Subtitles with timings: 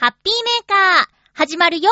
[0.00, 1.90] ハッピーメーカー、始まるよ。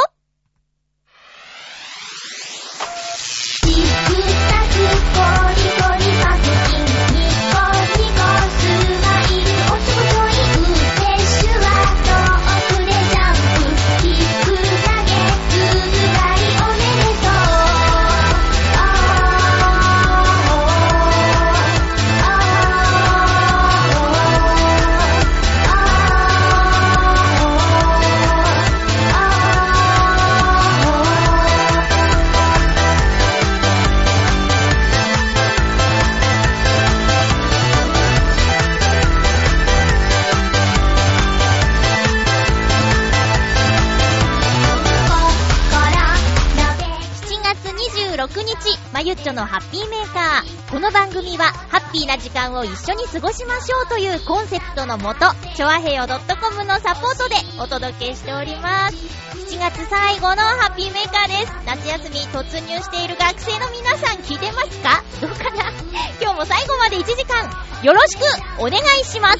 [49.18, 50.70] 日、まゆっちょのハッピーメーカー。
[50.70, 55.26] この番組は、ハッピーな時間を一緒に過ごしましょうというコンセプトのもと、
[55.56, 58.96] ちょわへよ .com のサポートでお届けしております。
[59.50, 61.52] 7月最後のハッピーメーカーです。
[61.66, 65.02] 夏休み突入している学生の皆さん聞いてますか？
[65.20, 65.72] どうかな？
[66.20, 67.50] 今日も最後まで1時間、
[67.82, 68.20] よろしく
[68.58, 69.38] お願いします。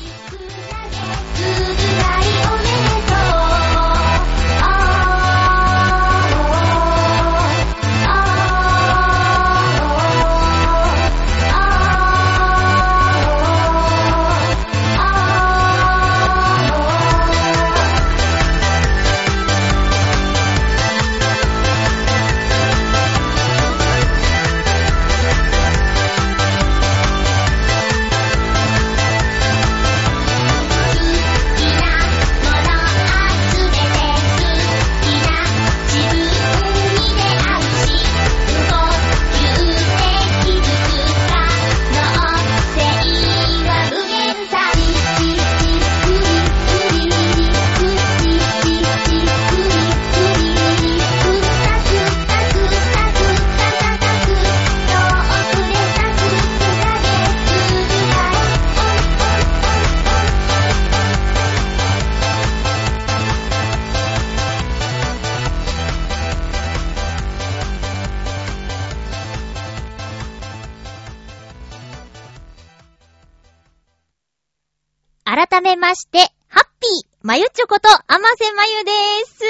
[75.99, 79.45] して、ハッピー、まゆちょこと、あませまゆでーす。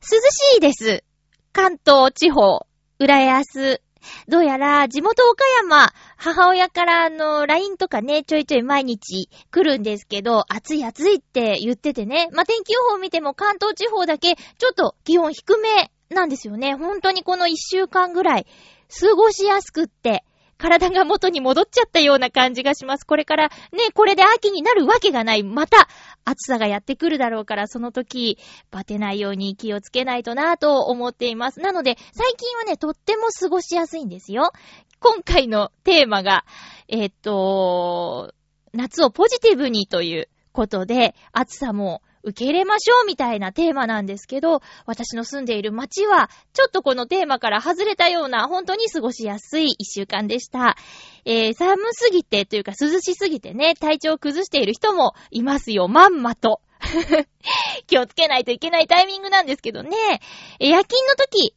[0.00, 0.20] 涼
[0.54, 1.04] しいです。
[1.52, 2.66] 関東地方、
[2.98, 3.82] 浦安。
[4.28, 12.28] どうやら、地元岡山、母親からあの、LINE とかね、ちょいちょい毎日来るんですけど、暑い暑いって言っててね。
[12.32, 16.74] まあ、天気予報見ても関東地方だけ、ちょっと気温低めなんですよね。
[16.74, 18.46] 本当にこの一週間ぐらい、
[19.00, 20.24] 過ごしやすくって、
[20.58, 23.04] 体が元に戻っちゃったような感じがします。
[23.04, 25.42] これからね、これで秋になるわけがない。
[25.42, 25.88] また、
[26.24, 28.38] 暑さがやってくるだろうから、その時、
[28.70, 31.60] バテないように気をつけないとなぁと思っています。
[31.60, 34.52] なので、最近はね、とっても過ごしやすいんですよ。
[35.00, 36.44] 今回のテーマが、
[36.88, 38.32] えーっと、
[38.72, 50.76] 夏をポジティブにということで、暑さも受け入れましょうみたいなテーマなんですけど、私の住んでいる街は、ちょっとこのテーマから外れたような、本当に過ごしやすい一週間でした。
[51.24, 56.60] えー、寒すぎてというか涼しすぎてね、体調崩している人もいますよ、まんまと。
[57.86, 59.90] 気をつけないといけないタイミングなんですけどね。
[60.60, 61.54] え夜勤の時、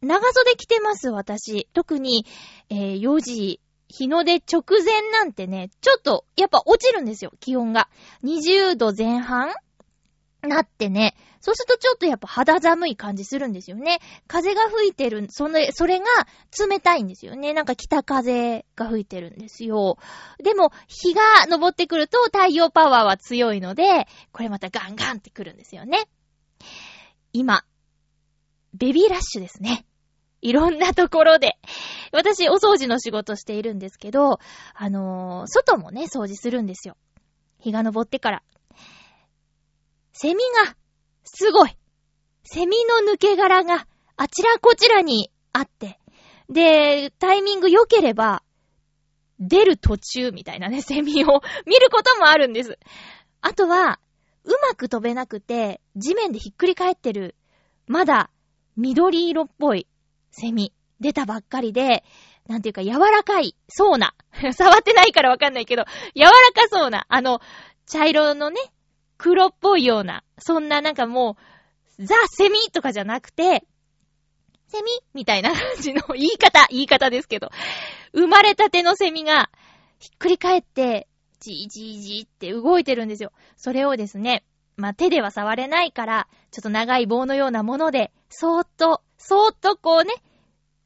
[0.00, 1.68] 長袖着てます、私。
[1.72, 2.26] 特に、
[2.68, 7.88] えー4時、日の出直前なんてね、ちょっと、やっぱ落ちるんですよ、気温が。
[8.22, 9.52] 20度前半
[10.44, 11.16] なってね。
[11.40, 13.98] そうするとちょっとやっぱ肌寒い感じするんですよね。
[14.26, 16.06] 風が吹いてる、その、それが
[16.58, 17.52] 冷たいんですよね。
[17.52, 19.98] なんか北風が吹いてるんですよ。
[20.42, 26.08] でも、日が昇ってくると太陽パワーは強いので、これまたガンガンってくるんですよね。
[27.34, 27.64] 今、
[28.72, 29.84] ベビーラッシュですね。
[30.40, 31.56] いろんなところで。
[32.12, 34.38] 私、お掃除の仕事しているんですけど、
[34.74, 36.96] あのー外もね、掃除するんですよ。
[37.58, 38.42] 日が昇ってから。
[40.14, 40.76] セミが、
[41.24, 41.76] すごい。
[42.44, 45.98] セミの抜け殻が、あちらこちらにあって。
[46.48, 48.44] で、タイミング良ければ、
[49.40, 52.78] 出る途中みたいなね、 セミを見ることもあるんです。
[53.40, 53.98] あとは、
[54.44, 57.34] うまく飛べなくて、地面でひっくり返ってる、
[57.88, 58.30] まだ、
[58.76, 59.88] 緑色っぽい
[60.30, 62.04] セミ、出たばっかりで、
[62.46, 64.14] なんていうか柔らかい、そうな。
[64.52, 65.84] 触ってないからわかんないけど、
[66.14, 67.40] 柔らかそうな、あの、
[67.86, 68.60] 茶色のね、
[69.24, 71.38] 黒っぽいような、そんななんかも
[71.98, 73.64] う、ザ・セミとかじゃなくて、
[74.68, 77.48] セミみたいな感じの言い方、言い方ですけど、
[78.12, 79.50] 生まれたてのセミが、
[79.98, 81.08] ひっくり返って、
[81.40, 83.32] じーじーじーって動いてるんですよ。
[83.56, 84.44] それをですね、
[84.76, 90.12] まあ、手では触れないから、ちょっと長い棒のようなもので、そーっと、そーっとこうね、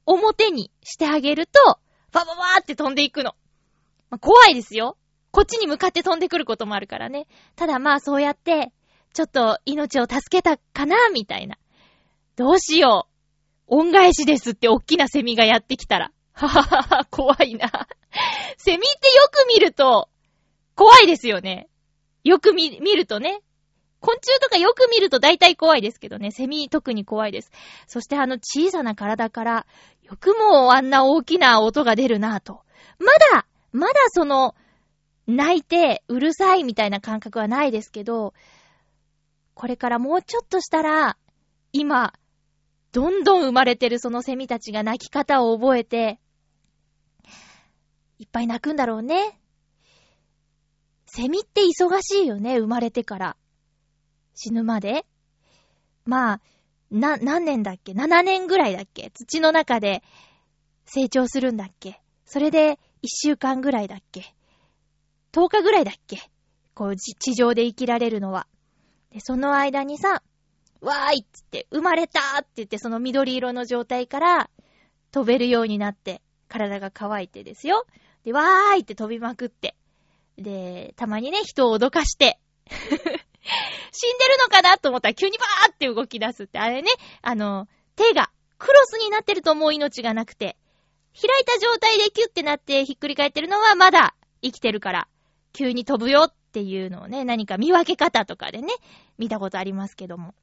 [0.06, 1.80] 表にしてあげると、
[2.12, 3.34] バババーって飛んでいくの。
[4.10, 4.96] まあ、怖いですよ。
[5.30, 7.26] こっちに向かって飛んでくることもあるからね。
[7.56, 8.72] ただまあそうやって、
[9.12, 11.58] ちょっと命を助けたかな、みたいな。
[12.36, 13.08] どうしよ
[13.68, 13.76] う。
[13.80, 16.12] 恩返しですって大きなセミがやってきたら。
[16.32, 17.88] はははは、怖いな。
[18.56, 20.08] セミってよく見ると、
[20.74, 21.68] 怖いですよね。
[22.24, 23.40] よく見、見るとね。
[24.00, 26.30] 昆虫とかよく見ると大体怖いですけどね。
[26.30, 27.50] セミ特に怖いです。
[27.86, 29.66] そしてあの小さな体から、
[30.02, 32.62] よくもあんな大きな音が出るなぁと。
[32.98, 34.54] まだ、まだその、
[35.28, 38.32] 泣いてうるさいみたいな感覚はないですけど、
[39.54, 41.18] これからもうちょっとしたら、
[41.72, 42.14] 今、
[42.92, 46.18] どんどん生まれてるそのセミたちが泣き方を覚えて、
[48.18, 49.38] いっぱい泣くんだろうね。
[51.04, 53.36] セミって忙しいよね、生まれてから。
[54.34, 55.04] 死ぬまで。
[56.06, 56.40] まあ、
[56.90, 59.10] な、何年だっけ ?7 年ぐらいだっけ？
[59.10, 60.02] 土の中で
[60.86, 62.00] 成長するんだっけ？
[62.24, 64.34] それで1週間ぐらいだっけ？
[65.32, 66.18] ?10 日ぐらいだっけ？
[66.74, 68.46] こう、地上で生きられるのは。
[69.10, 70.22] で、その間にさ、
[70.80, 74.50] わーいっつって、生まれたーって言って、その緑色の状態から
[75.10, 77.86] 飛べるようになって、体が乾いてですよ。
[78.24, 79.74] で、わーいって飛びまくって。
[80.36, 82.38] で、たまにね、人を脅かして、
[82.70, 86.90] 死んでるのかなと思ったら急にバーって動き出すって、あれね、
[87.22, 87.66] あの、
[87.96, 90.56] 手がクロスになってるともう命がなくて、
[91.20, 95.08] 開いた状態でキュッてなってひっくり返ってるのはまだ生きてるから、
[95.52, 98.68] 急に飛ぶよっていうのをね、何か見分け方とかでね、
[99.18, 100.34] 見たことありますけども。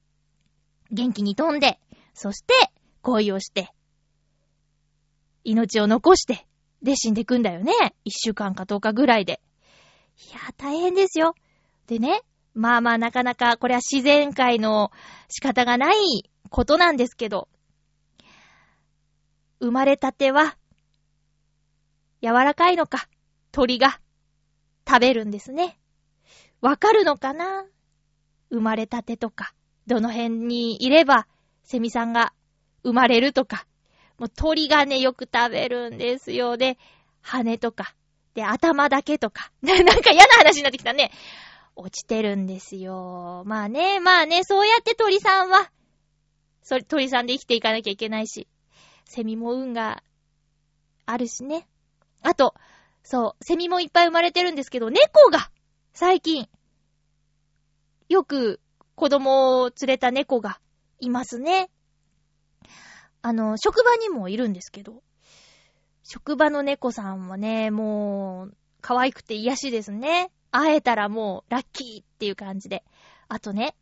[0.92, 1.80] 元気に飛んで、
[2.14, 2.54] そして
[3.02, 3.72] 恋をして、
[5.44, 6.48] 命を残して、
[6.82, 7.74] で死んでいくんだよね。
[8.04, 9.42] 一週間か10日ぐらいで。
[10.32, 11.36] いや、大変ですよ。
[11.88, 12.22] でね、
[12.54, 14.92] まあまあなかなかこれは自然界の
[15.30, 17.50] 仕方がないことなんですけど、
[19.60, 20.58] 生まれたては、
[22.22, 23.08] 柔らかいのか、
[23.52, 24.00] 鳥が
[24.88, 25.78] 食べるんですね。
[26.62, 27.66] わかるのかな？
[28.50, 29.54] 生まれたてとか、
[29.88, 31.28] どの辺にいれば、
[31.64, 32.34] セミさんが
[32.84, 33.66] 生まれるとか、
[34.18, 36.58] もう鳥がね、よく食べるんですよ。
[36.58, 36.78] で、
[37.22, 37.96] 羽とか、
[38.34, 41.12] で、頭だけとか、 なんか嫌な話になってきたね。
[41.76, 43.44] 落ちてるんですよ。
[43.46, 45.72] まあね、まあね、そうやって鳥さんは、
[46.62, 48.48] そ鳥さんで生きていかなきゃいけないし、
[49.06, 50.04] セミも運が
[51.06, 51.68] あるしね。
[52.22, 52.56] あと、
[53.06, 55.52] そう、セミもいっぱい生まれてるんですけど、猫が、
[55.94, 56.50] 最近、
[58.10, 58.60] よく
[58.96, 60.60] 子供を連れた猫が
[61.00, 61.70] いますね。
[63.22, 65.04] あの、職場にもいるんですけど、
[66.04, 70.32] 職場の猫さんはね、もう、可愛くて癒しですね。
[70.50, 72.84] 会えたらもう、ラッキーっていう感じで。
[73.28, 73.76] あとね、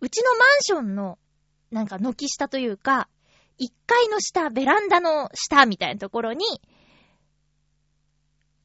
[0.00, 1.18] うちのマンションの、
[1.70, 3.08] なんか軒下というか、
[3.58, 6.46] 1階の下、ベランダの下みたいなところに、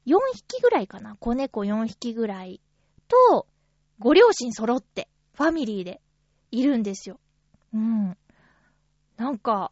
[0.05, 2.61] 4匹ぐらいかな子猫4匹ぐらい
[3.07, 3.47] と、
[3.99, 6.01] ご両親揃って、ファミリーで、
[6.51, 7.19] いるんですよ。
[7.73, 8.17] うん。
[9.17, 9.71] なんか、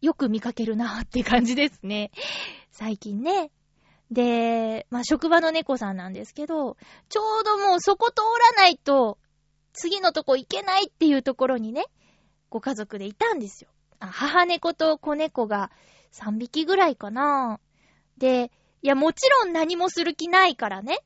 [0.00, 2.10] よく見かけるなって感じですね。
[2.70, 3.50] 最近ね。
[4.10, 6.76] で、まあ、職場の猫さんなんですけど、
[7.08, 8.22] ちょうどもうそこ通
[8.56, 9.18] らないと、
[9.72, 11.86] 次のとこ行けないっていうところにね、
[12.50, 13.70] ご家族でいたんですよ。
[13.98, 15.70] あ母猫と子猫が
[16.12, 17.58] 3匹ぐらいかな。
[18.18, 18.52] で、
[18.84, 20.98] いや、もちろん何もする気ないからね。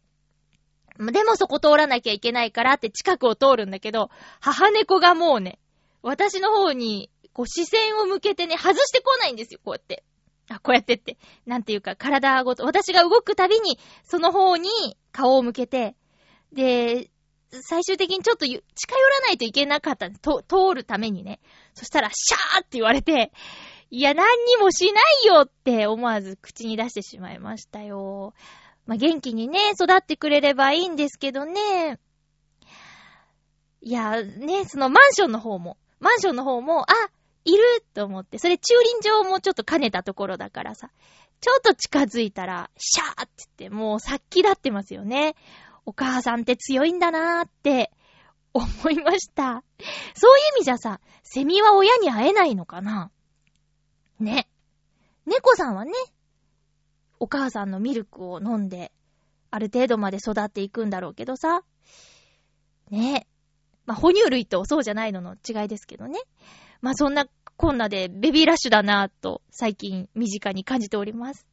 [0.98, 5.60] でもそこ通らなきゃいけないからって近くを通るんだけど、母猫がもうね、
[6.02, 10.02] 私の方に、こう視線を向けてね、外してこないんですよ、こうやって。
[10.48, 11.18] あ、こうやってって。
[11.46, 14.68] なんていうか、体ごと、私が動くたびに、その方に
[15.12, 15.94] 顔を向けて、
[16.52, 17.12] で、
[17.52, 20.20] 最終的にちょっと近寄らないといけなかったんです。
[20.20, 21.38] と通るためにね。
[21.74, 23.30] そしたら、シャーって言われて、
[23.90, 28.34] いや、何にもしないよって思わず口に出してしまいましたよ。
[28.86, 31.98] まあ、元気にね、育ってくれればいいんですけどね。
[33.80, 36.94] いや、ね、そのマンションの方も、マンションの方も、あ、
[37.44, 37.62] いる
[37.94, 40.90] と思って、それ駐輪場もちょっと兼ねたところだからさ、
[41.40, 45.34] ちょっと近づいたら、シャーって言って、もう殺気立ってますよね。
[45.86, 47.90] お母さんって強いんだなーって
[48.52, 49.62] 思いました。
[50.14, 53.10] そういう意味じゃさ、セミは親に会えないのかな？
[54.20, 54.48] ね。
[55.26, 55.92] 猫さんはね、
[57.20, 58.92] お母さんのミルクを飲んで、
[59.50, 61.62] ある程度まで育っていくんだろうけどさ。
[62.90, 63.26] ね。
[63.86, 66.18] まあ、哺乳類とそうじゃないのの違いですけどね。
[66.80, 71.46] まあ、そんなこんなでベビーラッシュだなぁと最近身近に感じております。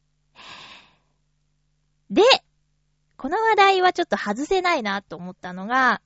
[2.10, 2.22] で、
[3.16, 6.00] この話題はちょっと外せないなと思ったのが、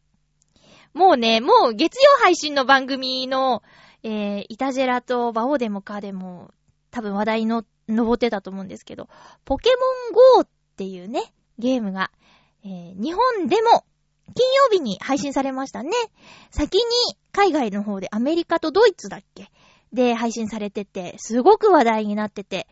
[0.94, 3.62] もうね、もう月曜配信の番組の、
[4.02, 6.50] えー、イタジェラとバオデモカでも
[6.90, 9.08] 多分話題の、登ってたと思うんですけど、
[9.44, 9.70] ポケ
[10.12, 12.12] モン GO っていうね、ゲームが、
[12.64, 13.84] えー、日本でも
[14.34, 15.90] 金曜日に配信されましたね。
[16.50, 16.84] 先に
[17.32, 19.50] 海外の方でアメリカとドイツだっけ？
[19.92, 22.68] で配信されてて、すごく話題になってて、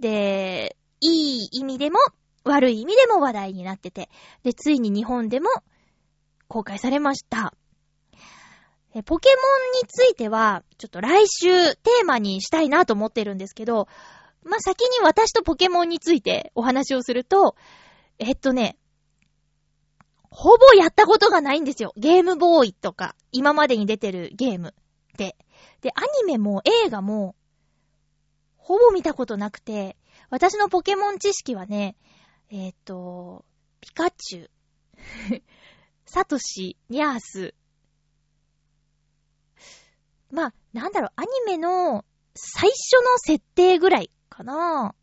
[0.00, 1.98] で、いい意味でも
[2.44, 4.08] 悪い意味でも話題になってて、
[4.42, 5.50] で、ついに日本でも
[6.48, 7.52] 公開されました。
[8.94, 13.88] えポケモンについては、ちょっと来週テーマにしたいなと思ってるんですけど、
[14.44, 17.56] まあ、先に私とポケモンについてお話をすると、
[18.18, 18.76] えっとね、
[20.30, 21.92] ほぼやったことがないんですよ。
[21.96, 24.74] ゲームボーイとか、今までに出てるゲーム
[25.12, 25.36] って。
[25.80, 27.34] で、アニメも映画も、
[28.56, 29.96] ほぼ見たことなくて、
[30.30, 31.96] 私のポケモン知識はね、
[32.50, 33.44] えっ、ー、と、
[33.80, 34.50] ピカチュウ、
[36.06, 37.54] サトシ、ニャース。
[40.32, 44.94] まあ、なんだろう、アニメの最初の設定ぐらいかな。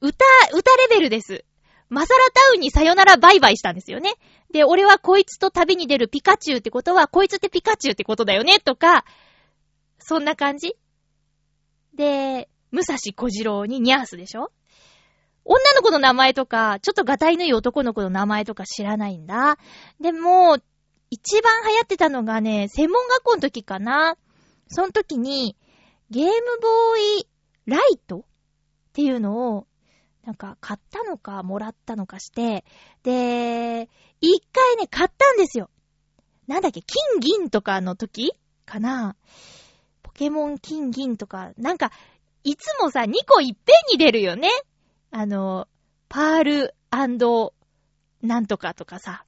[0.00, 1.44] 歌、歌レベルです。
[1.88, 4.14] マサラタウンにさよならバイバイしたんですよね。
[4.52, 9.04] で、俺はこいつと旅に出るピカチュウってことは、こいつってピカチュウってことだよね、とか、
[9.98, 10.76] そんな感じ
[11.94, 14.52] で、武蔵小次郎にニャースでしょ
[15.44, 19.58] 女の子の名前とか、ちょっとガタイのいい男の子の名前とか知らないんだ。
[20.00, 20.58] でも、
[21.12, 24.16] 一番流行ってたのがね、専門学校の時かな。
[24.68, 25.58] その時に、
[26.08, 27.28] ゲームボーイ
[27.66, 28.22] ライトっ
[28.94, 29.66] ていうのを
[30.24, 32.64] なんか、買ったのか、もらったのかして、
[33.02, 33.90] で、
[34.22, 35.68] 一回ね、買ったんですよ。
[36.46, 38.32] なんだっけ、金銀とかの時
[38.64, 39.14] かな
[40.02, 41.92] ポケモン金銀とか、なんか、
[42.42, 44.48] いつもさ、2個いっぺんに出るよね。
[45.10, 45.68] あの、
[46.08, 46.74] パール
[48.22, 49.26] なんとかとかさ、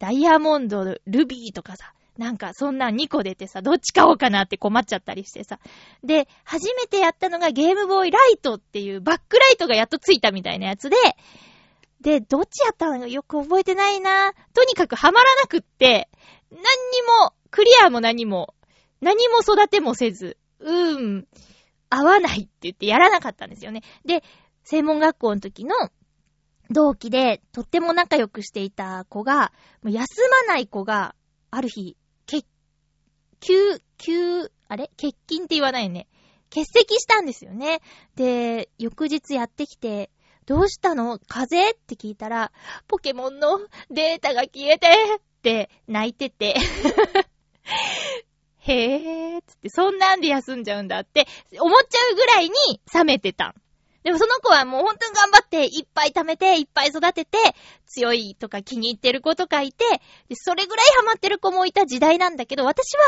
[0.00, 5.60] ダイヤモンド、ルビーとかさ、なんかそんな2個出てさ、どっち買おうかなって困っちゃったりしてさ。
[6.02, 10.96] で、初めてやったのがゲームボーイライトっていうバックライトがやっとついたみたいなやつで、
[12.00, 14.32] で、どっちやったのかよく覚えてないな。
[14.54, 16.08] とにかくハマらなくって、
[16.50, 16.64] 何に
[17.22, 18.54] も、クリアも何も、
[19.02, 21.26] 何も育てもせず、うーん、
[21.90, 23.82] 合わないって言ってやらなかったんですよね。
[24.06, 24.22] で、
[24.64, 25.74] 専門学校の時の
[26.70, 29.52] 同期で、とっても仲良くしていた子が、
[29.84, 31.14] 休まない子が、
[31.50, 31.96] ある日、
[33.40, 34.88] 休、休、あれ？
[34.96, 36.06] 欠勤って言わないよね。
[36.50, 37.80] 欠席したんですよね。
[38.14, 40.10] で、翌日やってきて、
[40.46, 41.18] どうしたの？
[41.26, 41.56] 風？
[41.56, 42.52] 邪って聞いたら、
[42.86, 43.60] ポケモンの
[43.90, 46.56] データが消えてって泣いてて
[48.58, 51.26] へぇーつって、そんなんで休んじゃうんだって
[51.58, 52.54] 思っちゃうぐらいに
[52.92, 53.54] 冷めてた。
[54.02, 57.38] でもその子はもう本当に頑張って、いっぱい貯めて、いっぱい育てて、
[57.86, 59.84] 強いとか気に入ってる子とかいて、
[60.28, 63.02] でそれぐらいハマってる子もいた時代なんだけど、私は、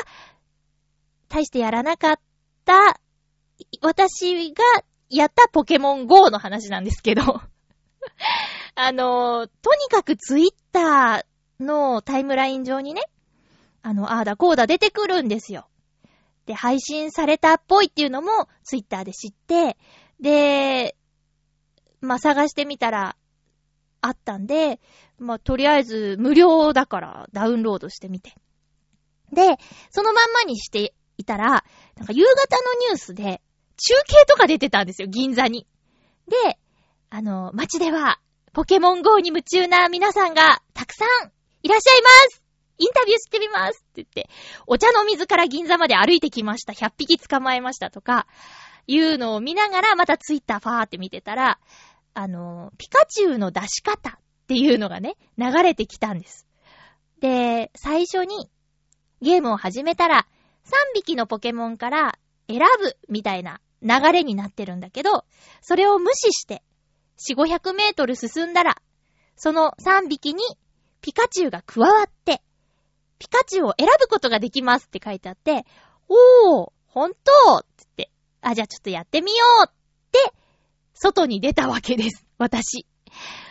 [1.28, 2.20] 大してやらなかっ
[2.66, 3.00] た、
[3.80, 4.64] 私が
[5.08, 7.22] やったポケモン GO の話なんですけど
[8.74, 13.02] あの、とにかくツイッターのタイムライン上にね、
[13.82, 15.68] あの、ああだこうだ出てくるんですよ。
[16.46, 19.76] で、配信されたっぽいっていうのもツイッターで知って、
[20.22, 20.96] で、
[22.00, 23.16] まあ、探してみたら、
[24.00, 24.80] あったんで、
[25.18, 28.34] まあ、とりあえず無料だからダウンロードしてみて。
[29.32, 29.56] で、
[29.90, 31.64] そのまんまにしていたら、
[31.96, 33.40] なんか夕方のニュースで
[33.76, 35.68] 中継とか出てたんですよ、銀座に。
[36.28, 36.58] で、
[37.10, 38.18] あの、街では
[38.52, 42.42] ポケモン GO に夢中な皆さんがたくさんいらっしゃいます
[42.78, 44.28] インタビューしてみますって言って、
[44.66, 46.72] お茶の水から銀座まで歩いてきました。
[46.72, 48.26] 100匹捕まえましたとか、
[48.86, 51.58] いうのを見ながら、またツイッターファーって見てたら、
[52.14, 54.12] あの、ピカチュウの出し方っ
[54.48, 56.46] ていうのがね、流れてきたんです。
[57.20, 58.50] で、最初に
[59.20, 60.26] ゲームを始めたら、
[60.64, 65.24] 3匹のポケモンから選ぶみたいな流れになってるんだけど、
[65.60, 66.62] それを無視して、
[67.28, 68.76] 4、500メートル進んだら、
[69.36, 70.42] その3匹に
[71.00, 72.42] ピカチュウが加わって、
[73.18, 75.64] ピカチュウを選ぶことができますって書いてあって、
[76.08, 78.10] おー、ほんとつって、
[78.42, 79.72] あ、じゃあちょっとやってみようっ
[80.10, 80.32] て、
[80.94, 82.26] 外に出たわけです。
[82.38, 82.86] 私。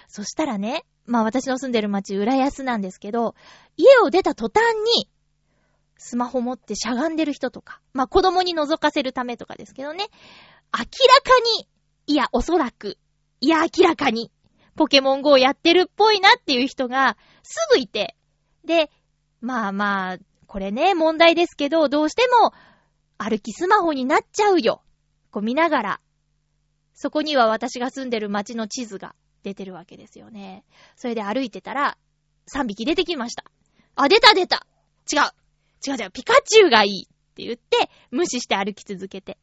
[0.07, 3.35] そしたらね、まあ私の住んでる町、浦安なんですけど、
[3.77, 5.09] 家を出た途端に、
[5.97, 10.05] スマホ持ってしゃがんでる人とか、まあ子供に覗かせるためとかですけどね、
[10.73, 10.85] 明らか
[11.57, 11.67] に、
[12.07, 12.97] いや、おそらく、
[13.39, 14.31] いや、明らかに、
[14.75, 18.15] ポケモン GO やってるっぽいなっていう人が、すぐいて、
[18.65, 18.89] で、
[19.41, 20.17] まあまあ、
[20.47, 22.53] これね、問題ですけど、どうしても、
[23.23, 24.81] 歩きスマホになっちゃうよ。
[25.29, 26.01] こう見ながら。
[26.93, 30.63] そこには私が住んでる街の地図が出てるわけですよね。
[30.95, 31.97] それで歩いてたら、
[32.53, 33.45] 3匹出てきました。
[33.95, 34.65] あ、出た出た
[35.11, 35.21] 違う
[35.87, 39.37] 違う違う、ピカチュウがいいって言って、無視して歩き続けて。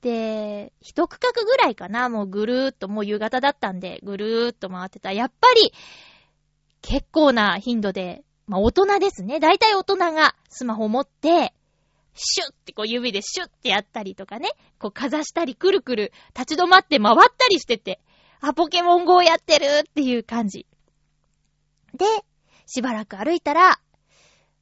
[0.00, 5.12] で、一区画ぐらいかな、もうぐるーっと、もう夕方だったんで、ぐるーっと回ってた。
[5.12, 5.72] やっぱり、
[6.80, 9.40] 結構な頻度で、まあ大人ですね。
[9.40, 11.52] 大体大人がスマホ持って、
[12.18, 18.00] シュッってこう指でシュッってやったりとかね、こうかざしたりくるくる立ち止まって回ったりしてて、
[18.40, 20.66] あ、ポケモン GO やってるっていう感じ。
[21.94, 22.04] で、
[22.66, 23.80] しばらく歩いたら、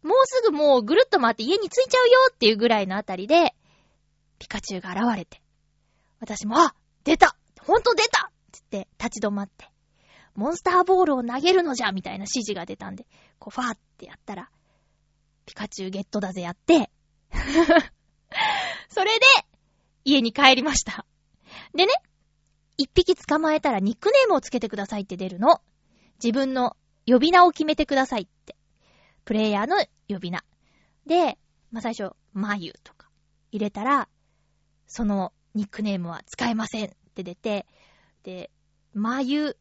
[0.02, 3.54] もうすぐもうぐるっと回って家に着いちゃうよっていうぐらいのあたりで、
[4.38, 5.42] ピカチュウが現れて、
[6.20, 7.36] 私も、あ出た!
[7.60, 8.26] ほんと出た!
[8.26, 9.68] って言って立ち止まって、
[10.34, 13.06] モンスターボールを投げるのじゃみたいな指示が出たんで、
[13.38, 14.50] こうファーってやったら、
[15.46, 16.90] ピカチュウゲットだぜやって、
[18.88, 19.26] それで、
[20.04, 21.04] 家に帰りました。
[21.74, 21.92] でね、
[22.76, 25.60] 一匹捕まえたらニックネームをつけてくださいって出るの。
[26.22, 28.56] 自分の呼び名を決めてくださいって。
[29.24, 30.44] プレイヤーの呼び名。
[31.06, 31.38] で、
[31.70, 33.08] まあ、最初、まゆとか
[33.50, 34.08] 入れたら、
[34.86, 37.66] そのニックネームは使えませんって出て、
[38.22, 38.50] で、
[38.92, 39.56] まゆ、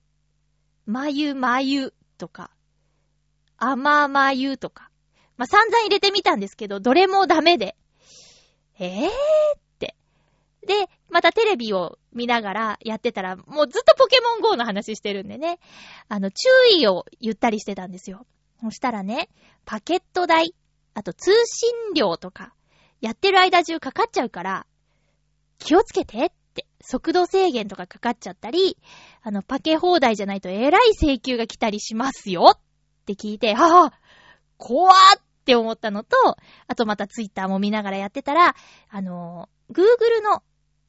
[0.86, 2.51] まゆまゆとか、
[3.57, 4.91] あままゆとか、
[5.37, 7.75] まあ、散々入れてみたんですけど、どれもダメで、
[8.79, 9.07] えぇー？
[9.07, 9.09] っ
[9.79, 9.95] て。
[10.65, 15.59] で、またテレビを見ながらやってたら、もうずっとポケモン GO の話してるんでね、
[16.09, 18.25] あの、注意を言ったりしてたんですよ。
[18.61, 19.29] そしたらね、
[19.65, 20.55] パケット代、
[20.93, 22.53] あと通信料とか、
[23.01, 24.65] やってる間中かかっちゃうから、
[25.59, 28.77] 気をつけてって、速度制限とかかかっちゃったり、
[29.21, 32.59] あの、パケ放題じゃないとえらい請求が来たりしますよっ
[33.05, 33.93] て聞いて、はぁ、
[34.57, 36.15] 怖ーって思ったのと、
[36.67, 38.55] あとまたツイッターも見ながらやってたら、
[38.89, 40.41] あの、Google の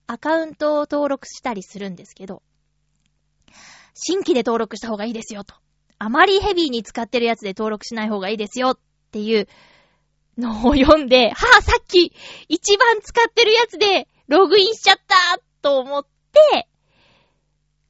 [0.06, 2.42] アカウントを登録したりするんですけど、
[3.92, 5.54] 新規で登録した方がいいですよと。
[5.98, 8.78] あまりヘビーに使ってるやつで登録しない方がいいですよっ
[9.10, 9.46] ていう
[10.38, 12.14] のを読んで、はぁ、さっき
[12.48, 16.66] 一番使ってるやつでログインしちゃったと思って、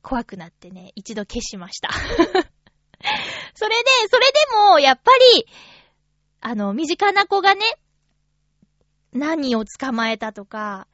[0.03, 1.91] 怖くなってね、一度消しました。
[3.55, 4.39] それで、それで
[4.71, 5.47] も、やっぱり、
[6.41, 7.63] あの、身近な子がね、
[9.13, 10.87] 何を捕まえたとか、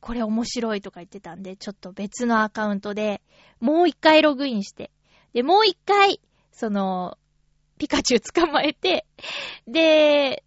[0.00, 3.22] これ面白いとか言ってたんで、ちょっと別のアカウントで、
[3.60, 4.90] もう一回ログインして、
[5.32, 6.20] で、もう一回、
[6.52, 7.16] その、
[7.78, 9.06] ピカチュウ捕まえて、
[9.66, 10.44] で、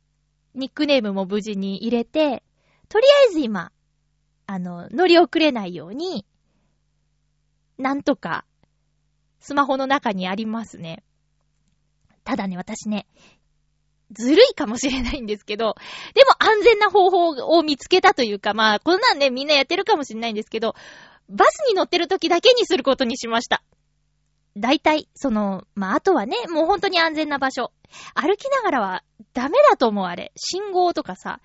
[0.54, 2.44] ニックネームも無事に入れて、
[2.90, 3.72] とりあえず今、
[4.46, 6.26] あの、乗り遅れないように、
[7.78, 8.46] なんとか、
[9.40, 11.04] スマホの中にありますね。
[12.24, 13.08] ただね、私ね、
[14.12, 15.76] ずるいかもしれないんですけど、
[16.14, 20.76] でも安全な方法を見つけたというか、まあ、こんなんね、みんなやってるかもしれないんですけど、
[21.30, 23.64] バスに乗ってる時だけにすることにしました。
[24.56, 27.72] 大体、その、まあ、あとはね、もう本当に安全な場所。
[28.16, 30.32] 歩きながらはダメだと思う、あれ。
[30.36, 31.42] 信号とかさ、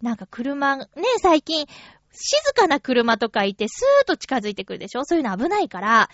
[0.00, 0.86] なんか車、ね、
[1.20, 1.66] 最近、
[2.12, 5.04] 静かな車とかいて、スーッと近づいてくるでしょ？
[5.04, 6.10] そういうの危ないから、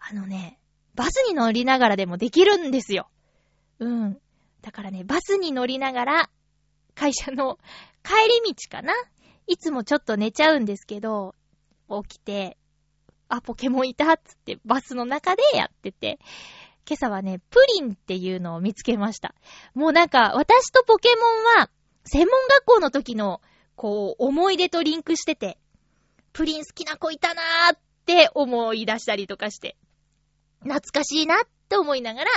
[0.00, 0.58] あのね、
[0.94, 3.08] バスに乗りながらでもできるんですよ。
[3.78, 4.18] うん。
[4.62, 6.30] だからね、バスに乗りながら、
[6.94, 7.58] 会社の
[8.02, 8.92] 帰り道かな？
[9.46, 11.34] いつもちょっと寝ちゃうんですけど、
[11.88, 12.58] 起きて、
[13.28, 16.18] あ、ポケモンいたっつってバスの中でやってて、
[16.88, 19.34] 今朝はね、プリンっていうのを見つけました。
[19.74, 21.22] もうなんか、私とポケモ
[21.56, 21.70] ンは、
[22.04, 23.42] 専門学校の時の、
[23.76, 25.58] こう、思い出とリンクしてて、
[26.32, 29.76] プリン好きな子いたなーって思い出したりとかして、
[30.60, 32.30] 懐かしいなって思いながら、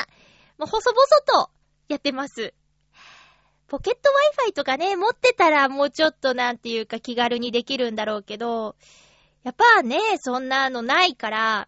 [0.58, 1.50] もう細々と
[1.92, 2.54] やってます。
[3.68, 4.10] ポケット
[4.50, 8.76] Wi-Fi とかね、持ってたらもうちょっとなんていうか気軽にできるんだろうけど、
[9.44, 11.68] やっぱね、そんなのないから、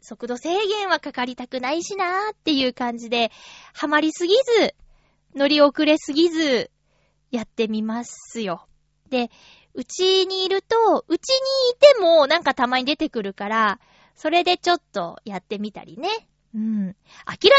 [0.00, 3.30] 速度制限はかかりたくないしなーっていう感じで、
[3.72, 4.74] ハマりすぎず、
[5.34, 6.70] 乗り遅れすぎず、
[7.30, 8.66] やってみますよ。
[9.08, 9.30] で、
[9.74, 11.36] うちにいると、うちに
[11.72, 13.80] いてもなんかたまに出てくるから、
[14.14, 16.08] それでちょっとやってみたりね。
[16.54, 16.86] うん。
[16.86, 16.94] 明ら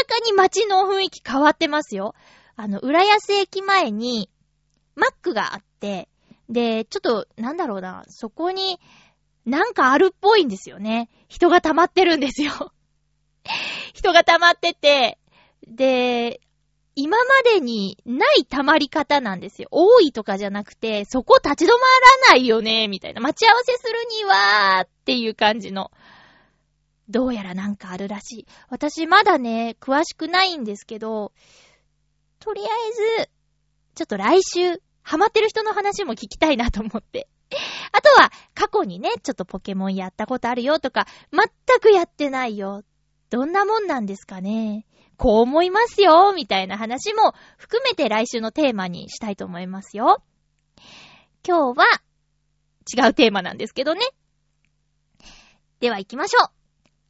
[0.04, 2.14] かに街の雰囲気変わってますよ。
[2.56, 4.30] あの、浦安駅前に、
[4.94, 6.08] マックがあって、
[6.48, 8.78] で、ちょっと、なんだろうな、そこに、
[9.44, 11.10] なんかあるっぽいんですよね。
[11.28, 12.72] 人が溜まってるんですよ。
[13.92, 15.18] 人が溜まってて、
[15.66, 16.40] で、
[16.96, 19.68] 今までにない溜まり方なんですよ。
[19.72, 23.20] 多いとかじゃなくて、そこ立ち止まらないよね、みたいな。
[23.20, 25.90] 待ち合わせするには、っていう感じの。
[27.08, 28.46] どうやらなんかあるらしい。
[28.68, 31.32] 私まだね、詳しくないんですけど、
[32.38, 33.30] とりあえず、
[33.94, 37.28] ちょっと来週、ハマってる人の話も聞きたいなと思って。
[37.92, 41.48] あとは、過去にね、ちょっとポケモンやったことあるよとか、全
[41.80, 42.82] くやってないよ、
[43.30, 44.86] どんなもんなんですかね。
[45.16, 50.22] こう思いますよ、みたいな話も含めて来週のテーマにしたいと思いますよ。
[51.46, 51.86] 今日は
[53.06, 54.00] 違うテーマなんですけどね。
[55.80, 56.63] では行きましょう。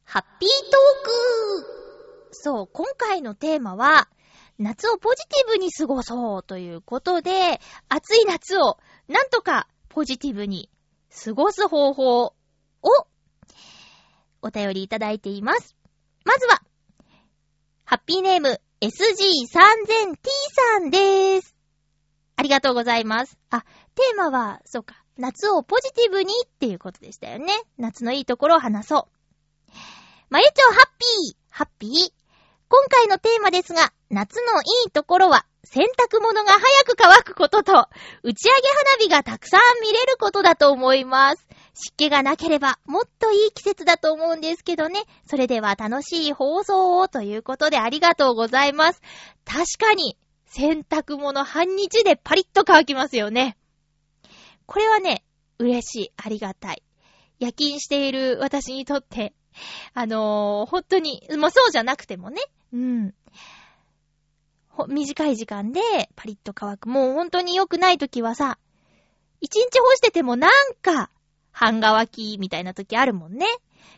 [0.05, 4.07] ハッピートークそう、今回のテーマは、
[4.59, 10.69] 夏をポジティブに過ごそうということで、暑い夏をなんとかポジティブに
[11.23, 12.35] 過ごす方法を
[14.41, 15.75] お便りいただいています。
[16.23, 16.61] まずは、
[17.83, 18.89] ハッピーネーム SG3000T
[20.51, 21.55] さんです。
[22.35, 23.37] ありがとうございます。
[23.49, 23.61] あ、
[23.95, 27.53] テーマは、そうか、夏をポジティブにっていうことでしたよね。
[27.77, 29.14] 夏のいいところを話そう。
[30.29, 31.91] まゆちょハッピーハッピー？
[32.67, 37.73] 今回のテーマですが、夏のいいところは、洗濯物が早く乾くことと、
[38.23, 41.47] 打ち上げ花火がたくさん見れることだと思います。
[41.75, 45.03] 湿気がなければ、もっといい季節だと思うんですけどね。
[45.29, 49.01] それでは楽しい放送をということでありがとうございます。
[49.45, 53.57] 確かに、洗濯物半日でパリッと乾きますよね。
[54.65, 55.23] これはね、
[55.59, 56.81] 嬉しい、ありがたい。
[57.39, 59.33] 夜勤している私にとって、
[59.93, 62.41] あのー、本当に、もうそうじゃなくてもね、
[62.73, 63.13] うん。
[64.69, 65.81] ほ短い時間で
[66.15, 66.89] パリッと乾く。
[66.89, 68.57] もう本当に良くない時はさ、
[69.39, 71.09] 一日干しててもなんか、
[71.51, 73.45] 半乾きみたいな時あるもんね。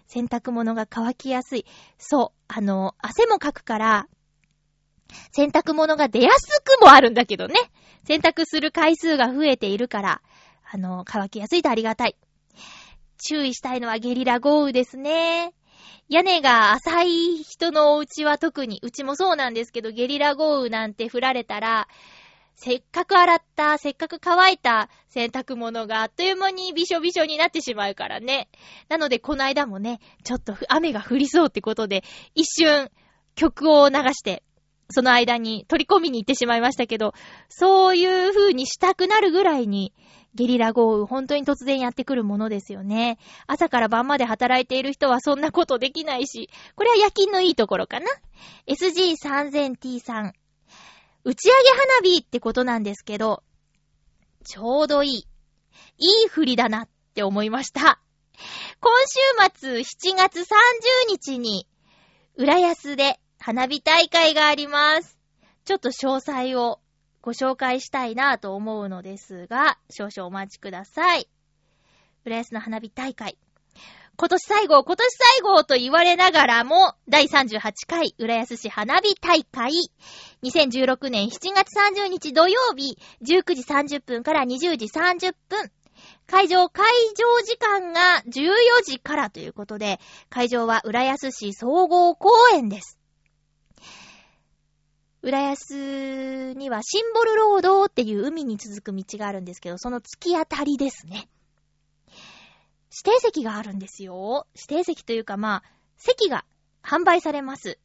[0.05, 1.65] 洗濯物が乾きやすい。
[1.97, 2.43] そう。
[2.47, 4.07] あの、汗もかくから、
[5.31, 7.55] 洗濯物が出やすくもあるんだけどね。
[8.05, 10.21] 洗濯する回数が増えているから、
[10.69, 12.15] あの、乾きやすいとありがたい。
[13.17, 15.53] 注意したいのはゲリラ豪雨ですね。
[16.09, 21.87] 屋根が浅い人のお家は特に、うちもそうなんですけど、ゲリラ豪雨なんて降られたら、
[22.55, 28.49] せっかく洗った、せっかく乾いた洗濯物があっという間にびしょびしょになってしまうからね。
[28.89, 32.03] なので、この間もね、ちょっと雨が降りそうってことで、
[32.33, 32.89] 一瞬
[33.35, 34.43] 曲を流して、
[34.89, 37.13] その間に取り込みに行ってしまいましたけど、
[37.49, 39.93] そういう風にしたくなるぐらいに、
[40.37, 43.17] ゲリラ豪雨、本当に突然やってくるものですよね。
[43.47, 48.05] 朝から晩まで働いている人はそんなことできないし、これは夜勤のいいところかな。
[48.67, 50.33] SG3000T さん。
[51.23, 53.41] 打ち上げ花火ってことなんですけど、
[54.45, 55.27] ちょうどいい。
[55.97, 57.99] いい振りだなって思いました。
[58.79, 58.91] 今
[59.49, 60.43] 週末7月30
[61.09, 61.67] 日に、
[62.35, 65.17] 浦安で花火大会があります。
[65.65, 66.79] ちょっと詳細を
[67.27, 71.27] ご紹介したいなと思うのですが、少々お待ちください。
[72.23, 73.37] 浦安の花火大会。
[74.15, 79.73] 今年最後、今年最後と言われながらも、第38回浦安市花火大会。
[80.41, 83.63] 2016年7月30日土曜日、19時
[83.97, 85.69] 30分から20時30分。
[86.27, 86.85] 会場、会
[87.17, 92.96] 場時間が14時からということで、会場は浦安市総合公園です。
[95.23, 101.27] 浦安にはシンボルロードっていう海に続く道があるんですけど、その突き当たりですね。
[102.91, 104.47] 指定席があるんですよ。
[104.55, 105.63] 指定席というかまあ、
[105.97, 106.45] 席が
[106.83, 107.79] 販売されます。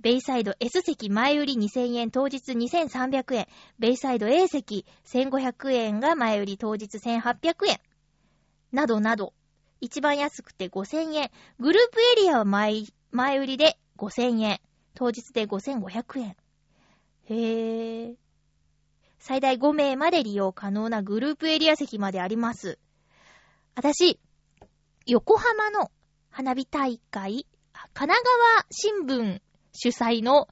[0.00, 3.48] ベイサイド S 席前売り2000円、当日2300円。
[3.80, 7.80] ベイサイド A 席1500円が前売り当日1800円。
[8.70, 9.34] などなど。
[9.80, 11.30] 一番安くて5000円。
[11.58, 14.60] グループエリアは前前売りで5000円。
[14.94, 16.36] 当日で5500円。
[17.30, 18.14] へぇ。
[19.18, 22.78] 最大5名まで利用可能なグループエリア席まであります。
[23.74, 24.18] 私、
[25.06, 25.90] 横浜の
[26.30, 27.46] 花火大会、
[27.94, 29.40] 神奈川新聞
[29.72, 30.48] 主催の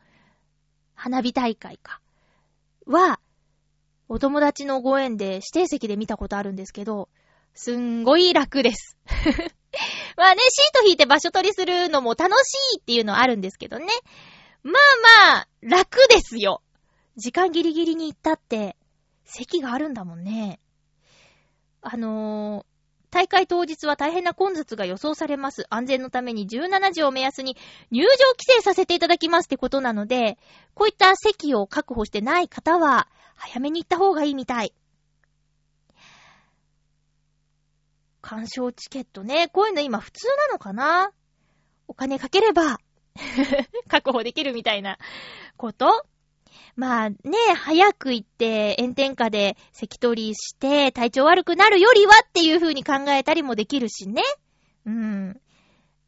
[0.94, 2.00] 花火大会か。
[2.86, 3.20] は、
[4.08, 7.08] お友達のご縁で指定席で見たことあるんですけど、
[7.54, 8.96] すんごい楽です。
[10.16, 13.86] まあね、シート引いて場所取りするのも楽しいっていうのはあるんですけどね。
[14.62, 16.62] まあまあ、楽ですよ。
[17.16, 18.76] 時間ギリギリに行ったって、
[19.24, 20.60] 席があるんだもんね。
[21.80, 22.64] あのー、
[23.10, 25.64] 大会当日は大変な混雑が予想されます。
[25.70, 27.56] 安全のために17時を目安に
[27.90, 30.36] 入場規制させていただきますってことなので、
[30.74, 34.74] こういった席を確保してない方は、早めに行った方がいいみたい。
[38.20, 39.48] 鑑賞チケットね。
[39.48, 41.12] こういうの今普通なのかな？
[41.88, 42.78] お金かければ、
[43.88, 44.98] 確保できるみたいな
[45.56, 46.04] こと
[46.76, 47.16] まあね、
[47.54, 54.22] 早く行って炎天下で席取りして体調悪くなるよりはっていう風に考えたりもできるしね。
[54.84, 55.40] うん。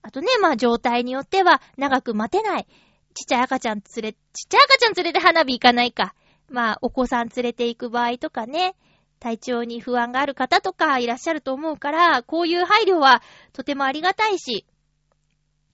[0.03, 2.67] あとね、まあ状態によっては長く待てない。
[3.15, 6.15] ちっちゃい赤ちゃん連れ、ちっちゃい赤ちゃん連れて花火行かないか。
[6.49, 8.75] まあお子さん連れて行く場合とかね、
[9.19, 14.65] 体調に不安がある方とかいらっしゃると思うから、こういう配慮はとてもありがたいし、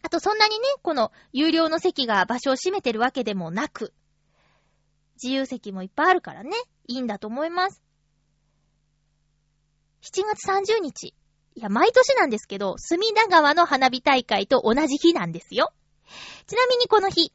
[0.03, 3.93] あとそんなにね、この有料の席が場所を占めてるわけでもなく、
[5.23, 6.51] 自由席もいっぱいあるからね、
[6.87, 7.83] いいんだと思います。
[10.03, 11.15] 7月30日。
[11.57, 15.73] いや、毎年なんですけど、隅田川の花火大会と同じ日なんですよ。
[16.47, 17.33] ちなみにこの日、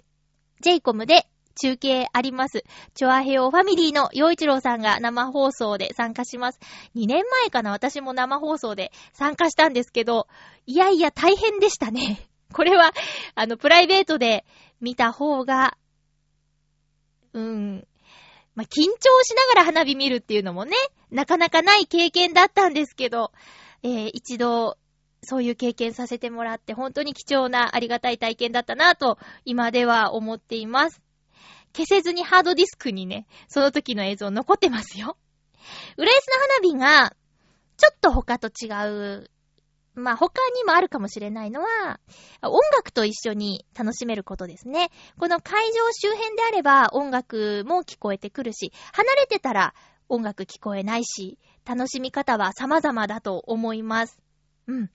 [0.61, 2.63] j イコムで中継あります。
[2.93, 6.59] チョアヘオファミリーの洋一郎さんが生放送で参加します。
[6.95, 10.27] 2年前かな私も生放送で参加したんですけど、
[10.65, 12.29] いやいや大変でしたね。
[12.53, 12.91] これは、
[13.35, 14.45] あの、プライベートで
[14.81, 15.77] 見た方が、
[17.39, 17.87] うん、
[18.55, 20.75] まあ、緊張しながら花火見るっていうのもね、
[21.11, 23.31] なかなかない経験だったんですけど、
[23.83, 24.77] えー、一度、
[25.21, 31.01] そういう経験させてもらって、本当に貴重なありがたい体験だったなと、今では思っています。
[31.75, 35.17] 消せずにハードディスクにね、その時の映像残ってますよ。
[35.97, 37.15] 浦安の花火が、
[37.77, 39.29] ちょっと他と違う。
[39.99, 41.99] まあ、他にもあるかもしれないのは、
[42.41, 44.89] 音楽と一緒に楽しめることですね。
[45.17, 49.73] この会場周辺であれば音楽も聞こえてくるし、離れてたら
[50.07, 54.19] 音楽聞こえないし、楽しみ方は様々だと思います。
[54.67, 54.89] うん。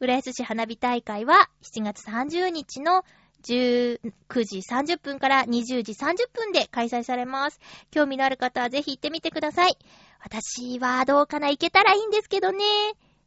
[0.00, 3.04] 浦安市花火大会は7月30日の
[3.42, 4.00] 19
[4.44, 7.60] 時30分から20時30分で開催されます。
[7.90, 9.76] 興味のある方はぜひ行ってみてください。
[10.20, 12.64] 私はどうかな行けたらいいんですけどね。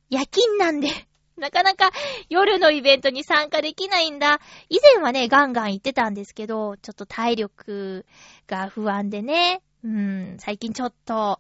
[0.10, 0.90] 夜勤なんで、
[1.38, 1.92] なかなか
[2.30, 4.40] 夜のイベントに参加できないんだ。
[4.70, 8.06] 以前はね、ガンガン行ってたんですけど、ちょっと体力
[8.48, 9.62] が不安でね。
[9.84, 11.40] うん、最近ちょっと、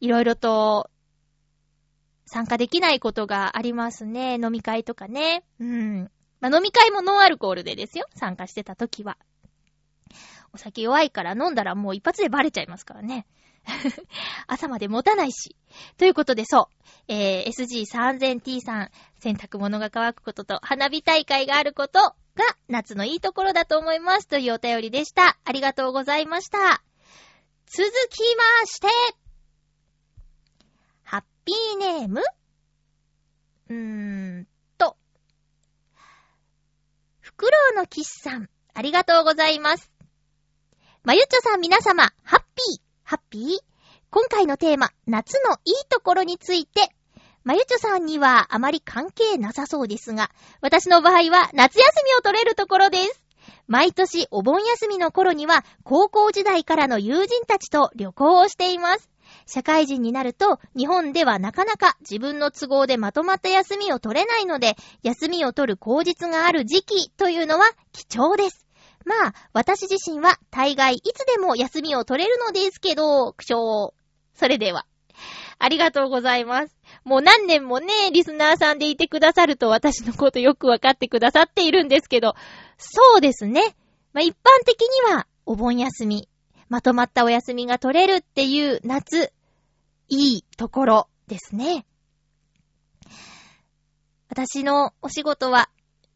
[0.00, 0.90] いろいろと
[2.26, 4.34] 参加できないことがありますね。
[4.34, 5.44] 飲み会とかね。
[5.58, 6.10] うん。
[6.40, 8.06] まあ、飲み会もノンアルコールでですよ。
[8.14, 9.18] 参加してた時は。
[10.52, 13.26] お酒弱いから飲んだらもう一発でバレちゃいますからね。
[14.46, 15.56] 朝まで持たないし。
[15.98, 17.12] ということで、そう。
[17.12, 22.16] えー、SG3000T さん、洗濯物が乾くことと花火大会があることが
[22.68, 24.28] 夏のいいところだと思います。
[24.28, 25.38] というお便りでした。
[25.44, 26.82] ありがとうございました。
[27.66, 28.88] 続きまして、
[31.02, 32.22] ハッピーネーム
[33.68, 34.20] うーん
[37.20, 39.90] フクロウのキスさん、ありがとうございます。
[41.04, 43.42] まゆっちょさん皆様、ハッピー、ハッピー？
[44.12, 46.90] 今回のテーマ、夏のいいところについて、
[47.42, 53.20] まゆちょさんにはあまり関係なさそうですが、私の場合は夏休みを取れるところです。
[53.66, 59.10] 毎年お盆休みの頃には高校時代からの友人たちと旅行をしています。
[59.44, 68.68] 社会人になると、日本ではなかなか自分の都合でまとまった休みを取れないので、休みを取る口実がある時期というのは貴重です。
[69.04, 73.92] まあ、私自身は大概いつでも休みを取れるのですけど、苦笑。
[74.34, 74.86] それでは。
[75.58, 76.76] ありがとうございます。
[77.04, 82.34] もう何年もね、リスナーさんでいてくださると私のことよくわかってくださっているんですけど、
[82.78, 83.74] そうですね。
[84.12, 86.28] まあ、一般的にはお盆休み、
[86.68, 89.32] まとまったお休みが取れるっていう夏、
[90.08, 91.86] いいところですね。
[94.28, 95.68] 私のお仕事は、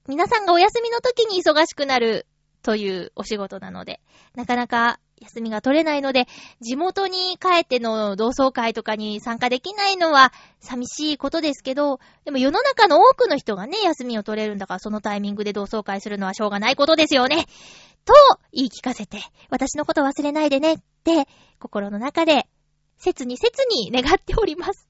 [0.06, 2.26] 皆さんがお休みの時に忙しくなる
[2.64, 4.00] というお仕事なので、
[4.34, 6.26] なかなか休みが取れないので、
[6.62, 17.46] 地元に帰っての同窓会とかに参加できないのは寂しいことですけど、でも世の中の多くの人がね、休みを取れるんだからそのタイミングで同窓会するのはしょうがないことですよね。
[18.06, 18.14] と
[18.50, 19.18] 言い聞かせて、
[19.50, 22.46] 私のこと忘れないでねって、心の中で、
[22.96, 24.88] 切に切に願っております。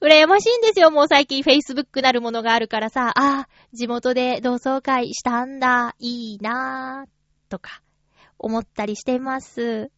[0.00, 7.82] 羨ましいんですよ、もう最近 Facebook なるものがあるからさ、ああ、地元で同窓会したんだ、いいなぁ、とか、
[8.38, 9.90] 思ったりしてます。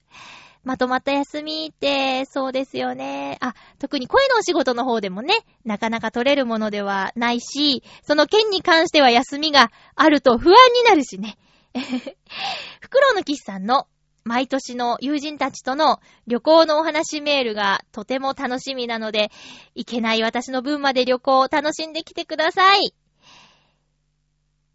[0.67, 3.39] まとまった休みって、そうですよね。
[3.41, 11.39] あ、特に声のお仕事の方でもね、なかなか取れるものではないし、その件に関しては休みがあると不安になるしね。
[12.81, 13.87] フクロウのキスさんの
[14.27, 19.31] 毎年の友人たちとの旅行のお話メールがとても楽しみなので、
[19.77, 22.93] 行けない私の分まで旅行を楽しんできてください。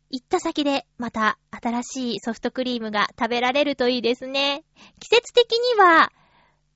[0.09, 4.63] 行った先でまた新しいソフトクリームが食べられるといいですね。
[5.01, 6.13] 季節的には、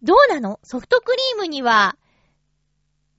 [0.04, 0.60] どうなの？
[0.64, 1.96] ソフトクリームには、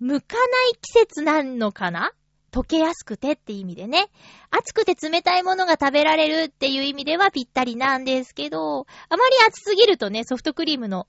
[0.00, 2.12] 向かない季節なのかな？
[2.52, 4.06] 溶けやすくてって意味でね。
[4.50, 11.06] 熱くて冷たいものが食べられるっていう意味ではぴったりなんですけど、あまり熱すぎるとね、ソフトクリームの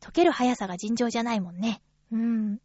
[0.00, 1.80] 溶ける速さが尋常じゃないもんね。
[2.12, 2.58] うん。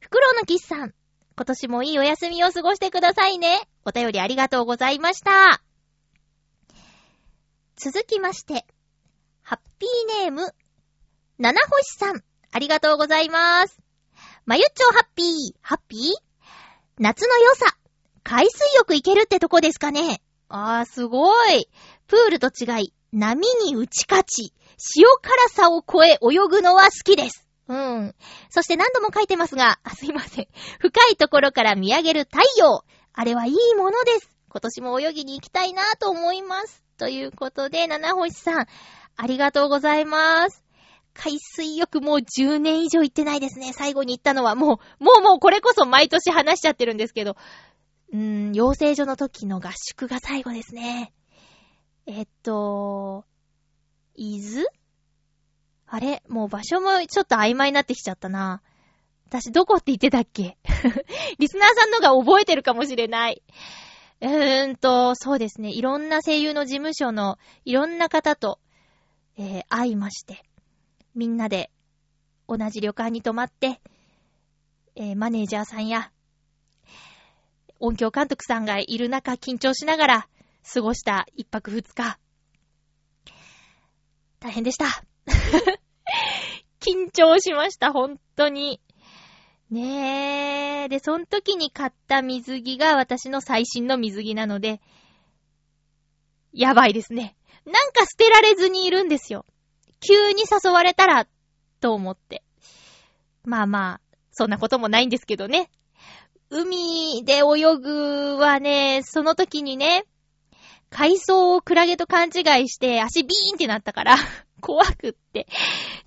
[0.00, 0.94] フクロウのキスさん、
[1.36, 3.68] 今年もいいお休みを過ごしてくださいね。
[3.84, 5.62] お便りありがとうございました。
[7.76, 8.66] 続きまして、
[9.42, 10.54] ハッピーネーム、
[11.38, 13.78] 七星さん、ありがとうございます。
[14.46, 16.33] まゆっちょハッピー、ハッピー？
[16.98, 17.76] 夏の良さ。
[18.22, 20.22] 海水浴行けるってとこですかね。
[20.48, 21.68] あー、すごい。
[22.06, 24.54] プールと違い、波に打ち勝ち、
[24.96, 27.48] 塩辛さを超え泳ぐのは好きです。
[27.66, 28.14] うん。
[28.48, 30.48] そして何度も書いてますが、あすいません。
[30.78, 32.84] 深いところから見上げる太陽。
[33.12, 34.30] あれはいいものです。
[34.48, 36.84] 今年も泳ぎに行きたいなと思います。
[36.96, 38.66] ということで、七星さん、
[39.16, 40.63] ありがとうございます。
[41.14, 43.72] 海水浴もう10年以上行ってないですね。
[43.72, 47.36] 最後に行ったのはもう、もうもうこれこそ毎年話しちゃってるんですけど、
[48.12, 51.12] うーん、養成所の時の合宿が最後ですね。
[52.06, 53.24] えっと、
[54.16, 54.64] 伊豆？
[55.86, 56.22] あれ？
[56.28, 58.62] もう場所もちょっと曖昧になってきちゃったな。
[59.26, 60.58] 私どこって言ってたっけ？
[61.38, 63.42] リスナーさんのが覚えてるかもしれない。
[64.20, 65.70] うーんと、そうですね。
[65.70, 68.58] いろんな声優の事務所のいろんな方と、
[69.36, 70.42] えー会いまして、
[71.14, 71.70] みんなで
[72.48, 73.80] 同じ旅館に泊まって、
[74.96, 76.10] えーマネージャーさんや、
[77.80, 80.28] 音響監督さんがいる中緊張しながら
[80.72, 82.18] 過ごした一泊二日。
[84.40, 84.86] 大変でした。
[86.80, 88.80] 緊張しました、本当に。
[89.70, 90.88] ねえ。
[90.88, 94.80] で、その時に買った水着が私の最新の水着なので、
[96.52, 97.36] やばいですね。
[97.64, 99.46] なんか捨てられずにいるんですよ。
[100.00, 101.26] 急に誘われたら、
[101.80, 102.42] と思って。
[103.44, 105.70] まあまあ、そんなこともないんですけどね。
[106.50, 110.04] 海で泳ぐはね、その時にね、
[110.90, 114.16] 海藻をクラゲと勘違いして足ビーンってなったから、
[114.60, 115.46] 怖くって。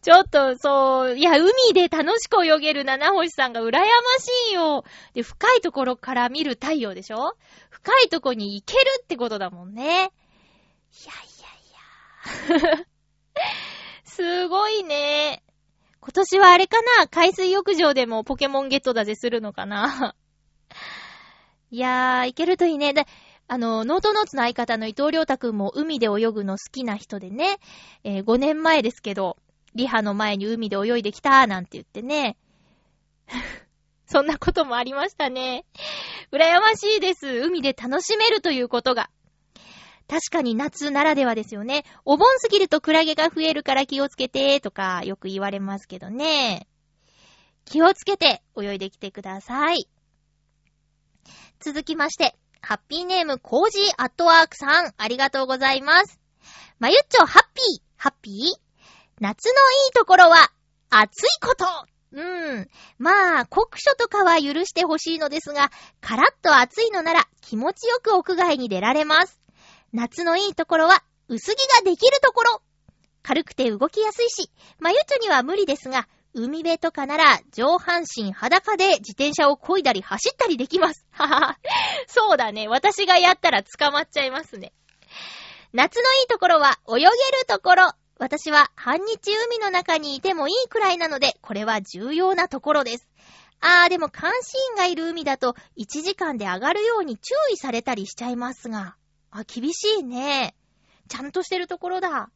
[0.01, 3.79] ちょっと、そう、いや、海で楽しく泳げる七星さんが羨ま
[4.19, 4.83] しいよ。
[5.13, 7.35] で、深いところから見る太陽でしょ？
[7.69, 9.83] 深いとこに行けるってことだもんね。
[9.83, 10.09] いやい
[12.49, 12.85] やいや。
[14.17, 15.43] すごいね。
[15.99, 17.07] 今年はあれかな？
[17.07, 20.15] 海水浴場でもポケモンゲットだぜするのかな？
[21.69, 22.95] いやー、いけるといいね。
[23.47, 27.59] あの、ノートノーツの相方の伊藤良太くんも海で泳ぐの好きな人でね、
[28.03, 29.37] えー5年前ですけど、
[29.75, 32.37] リハの前に海で泳いできたーなんて言ってね。
[34.07, 35.63] そんなこともありましたね。
[36.31, 37.27] 羨ましいです。
[37.27, 39.11] 海で楽しめるということが。
[40.07, 41.83] 確かに夏ならではですよね。
[42.05, 46.67] お盆過ぎるとクラゲが増えるから気をつけて、とかよく言われますけどね。
[47.65, 49.89] 気をつけて泳いできてください。
[51.59, 56.19] 続きまして、ハッピーネームコージーアットワークさん、ありがとうございます。
[56.79, 58.33] まゆっちょ、ハッピー、ハッピー？
[59.19, 60.51] 夏のいいところは、
[60.89, 61.65] 暑いこと
[62.13, 62.21] う
[62.61, 62.69] ん。
[62.97, 69.39] まあ、酷暑とかは許してほしいのですが、カラッと暑いのなら気持ちよく屋外に出られます。
[69.93, 72.61] 夏のいいところは、薄着ができるところ。
[73.23, 81.05] 軽くて動きやすいし、まゆちょには無理ですが、海辺とかなら上半身裸で自転車を漕いだり走ったりできます。
[81.11, 81.59] ははは。
[82.07, 82.67] そうだね。
[82.67, 84.71] 私がやったら捕まっちゃいますね。
[85.73, 87.11] 夏のいいところは泳げる
[87.47, 87.91] ところ。
[88.19, 93.07] 私は半日海の中にいてもいいくらいなので、これは重要なところです。
[93.59, 98.95] あー、でも監視員がいる海だと1時間で上がるように注意されたりしちゃいますが。
[99.31, 100.55] あ、厳しいね。
[101.07, 102.29] ちゃんとしてるところだ。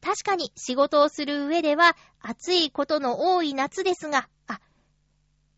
[0.00, 4.60] 確かに仕事をする上では暑いことの多い夏ですが、あ、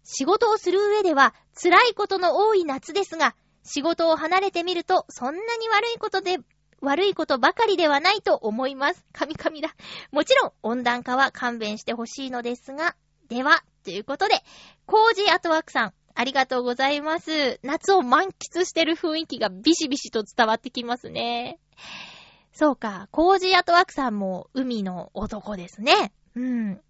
[0.05, 6.39] 仕事をする上では辛いことの多い夏ですが、仕事を離れてみるとそんなに悪いことで、
[6.81, 9.05] 悪いことばかりではないと思います。
[9.13, 9.77] 神々だ。
[10.11, 12.97] もちろん温暖化は勘弁してほしいのですが、
[13.29, 14.35] では、ということで、
[14.85, 17.59] コージーアトワークさん、ありがとうございます。
[17.63, 21.59] 夏を満喫してる雰囲気がビシビシと伝わってきますね。
[22.53, 26.13] そうか、コージーアトワークさんも海の男ですね。
[26.35, 26.81] うん。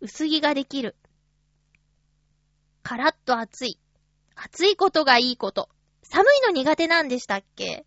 [0.00, 0.96] 薄着ができる。
[2.82, 3.78] カラッと暑い。
[4.34, 5.68] 暑いことがいいこと。
[6.02, 7.84] 寒いの苦手なんでしたっけ？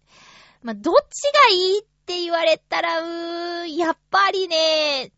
[0.62, 5.12] まあ、どっちがいいって言われたら、うーん、やっぱりね、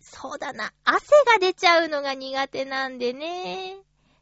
[0.00, 0.72] そうだな。
[0.84, 3.76] 汗が出ちゃうのが苦手なんでね。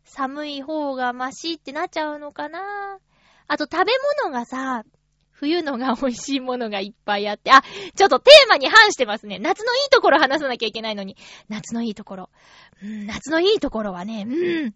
[0.05, 2.99] 寒い方がマシってなっちゃうのかな。
[3.47, 3.93] あと食べ
[4.23, 4.85] 物がさ、
[5.31, 7.63] 冬のが美味しいものがいっぱいあって、あ、
[7.95, 9.39] ちょっとテーマに反してますね。
[9.39, 11.17] 夏のいいところ話さなきゃいけないのに。
[11.49, 12.31] 夏のいいところ。
[12.83, 14.75] うん、夏のいいところはね、うん、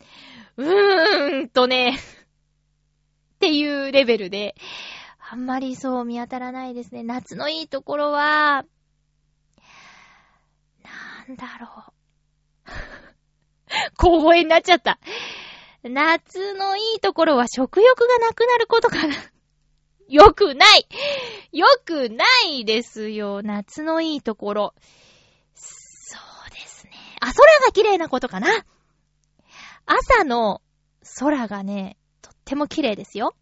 [0.57, 4.57] うーんとね、っていうレベルで、
[5.31, 7.03] あんまりそう見当たらないですね。
[7.05, 8.65] 夏のいいところは、
[11.29, 12.98] なんだろう。
[13.97, 14.99] 小声になっちゃった。
[15.83, 19.15] 夏のいいところは食欲がなくなることかな。
[20.09, 20.89] よくない
[21.53, 23.43] よくないですよ。
[23.43, 24.75] 夏のいいところ。
[25.55, 26.19] そ
[26.49, 26.93] うですね。
[27.21, 28.49] あ、空が綺麗なことかな。
[29.87, 30.63] 朝の
[31.19, 33.35] 空がね、とっっても綺麗ですよ。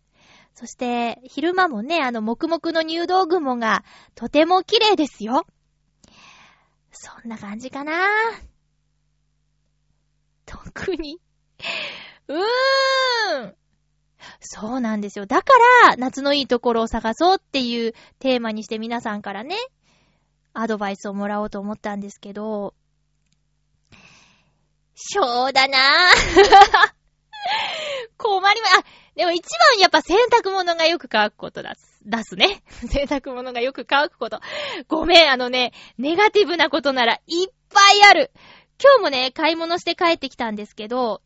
[0.52, 3.84] そして、昼間もね、あの、黙々の入道雲が
[4.16, 5.46] とても綺麗ですよ。
[6.90, 7.92] そんな感じかな
[10.46, 11.20] 特に。
[12.28, 13.54] うーん。
[14.40, 15.26] そうなんですよ。
[15.26, 15.52] だか
[15.84, 19.56] ら、夏のいいところを探そうっていうテーマにして皆さんからね、
[20.54, 22.74] アドバイスをもらおうと思ったんですけど、
[24.94, 25.80] そうだなぁ。
[28.16, 28.84] 困りま、あ、
[29.14, 32.62] でも一番やっぱ洗濯物がよく乾くことだす、出すね。
[32.88, 34.40] 洗濯物がよく乾くこと。
[34.88, 38.30] ごめん、あのね、ネガティブなことならいっぱいある。
[38.82, 41.22] 今日もね、買い物して帰ってきたんですけど、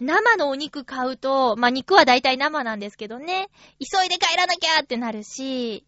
[0.00, 3.48] 生のお肉買うと、まあ、肉はだいたい生なんですけどね、
[3.78, 5.86] 急いで帰らなきゃってなるし、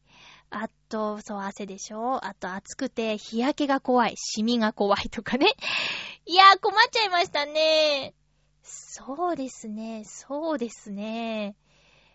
[0.50, 2.24] あと、そう、汗でしょ？
[2.24, 5.46] あと、暑くて、日焼けが怖い、シミが怖いとかね。
[6.26, 8.14] いやー、困っちゃいましたね。
[8.62, 11.56] そうですね、そうですね。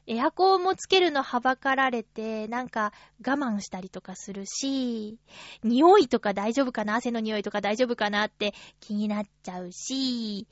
[0.08, 2.91] エアコンもつけるのはばかられて、なんか
[3.26, 5.20] 我慢したりとかするし、
[5.64, 6.95] 匂いとか大丈夫かな？
[6.95, 10.47] 汗の匂いとか大丈夫かなって気になっちゃうし、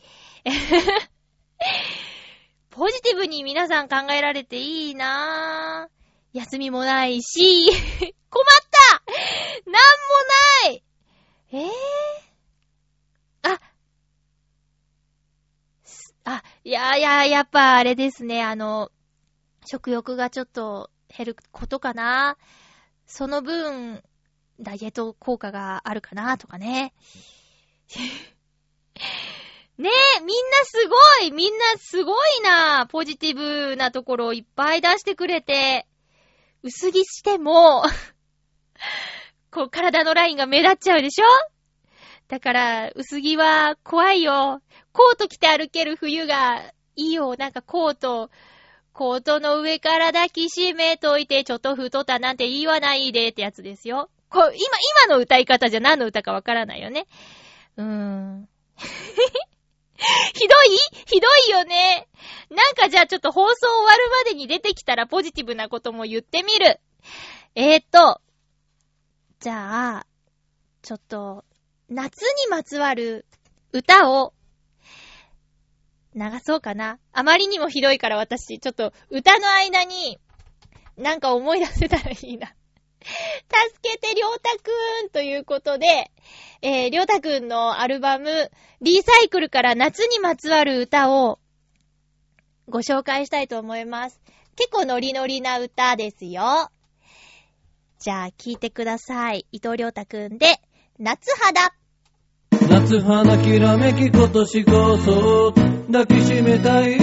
[2.70, 5.88] ポジティブに皆さん考えられていいな。
[5.90, 6.00] ぁ。
[6.32, 7.72] 休みもないし、
[8.30, 9.02] 困った！
[9.66, 9.80] なんも
[10.68, 10.84] ない！
[11.52, 11.70] えぇ、
[13.42, 13.60] あ、
[16.26, 18.92] あ、いやいや、やっぱあれですね、あの、
[19.72, 22.38] 食欲がちょっと減ることかな。
[23.06, 24.02] その分、
[24.60, 26.96] ダイエット効果があるかなとかね。
[29.78, 30.90] ねえ、みんなす
[31.22, 35.86] ごいみんなすごいなポジティブなところをいっぱい出してくれて、
[36.64, 37.84] 薄着しても、
[39.52, 41.26] こう体のラインが目立っちゃうでしょ？
[42.28, 44.64] だから、薄着は怖いよ。
[44.94, 47.36] コート着て歩ける冬がいいよ。
[47.38, 48.32] なんかコート、
[49.00, 54.10] コートの上から抱きしめといて、ちょっと太ったなんて言わないでってやつですよ。
[54.30, 54.52] こ、今、
[55.08, 57.06] 今の歌い方じゃ何の歌かわからないよね。
[57.78, 58.50] うーん。
[60.36, 60.78] ひどい？
[61.06, 62.10] ひどいよね。
[62.50, 66.82] なんかじゃあちょっと放送終わるまでに出てきたらポジティブなことも言ってみる。
[67.56, 68.20] えーっと、
[69.40, 70.08] じゃあ、
[70.82, 71.46] ちょっと、
[71.88, 73.26] 夏にまつわる
[73.72, 74.34] 歌を
[76.16, 77.00] 流そうかな。
[77.14, 80.20] あまりにもひどいから私、ちょっと歌の間に
[80.98, 82.54] なんか思い出せたらいいな。
[83.00, 83.10] 助
[83.82, 84.72] けて、りょうたく
[85.06, 86.12] んということで、
[86.62, 88.52] えー、りょうたくんのアルバム、
[88.82, 91.40] リサイクルから夏にまつわる歌を
[92.68, 94.20] ご紹介したいと思います。
[94.56, 96.70] 結構ノリノリな歌ですよ。
[98.00, 99.46] じゃあ、聞いてください。
[99.52, 100.62] 伊藤りょうたくんで、
[100.98, 101.74] 夏肌。
[102.68, 105.54] 夏花きらめき今年こそ
[105.92, 106.98] 抱きしめたい。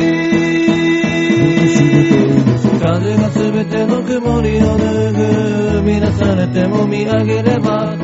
[2.78, 7.96] 風がすべての曇りを脱ぐ乱されても見上げれば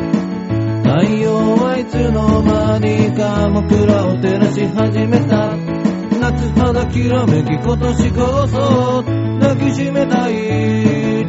[0.83, 5.57] 太陽はいつの間にか僕らを照らし始めた。
[6.21, 9.05] 夏肌きらめき今年こそ
[9.41, 11.25] 抱きしめたい。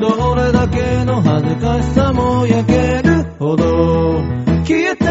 [0.00, 4.22] どれだけの恥ずかしさも焼けるほど
[4.64, 5.07] 消えてしまう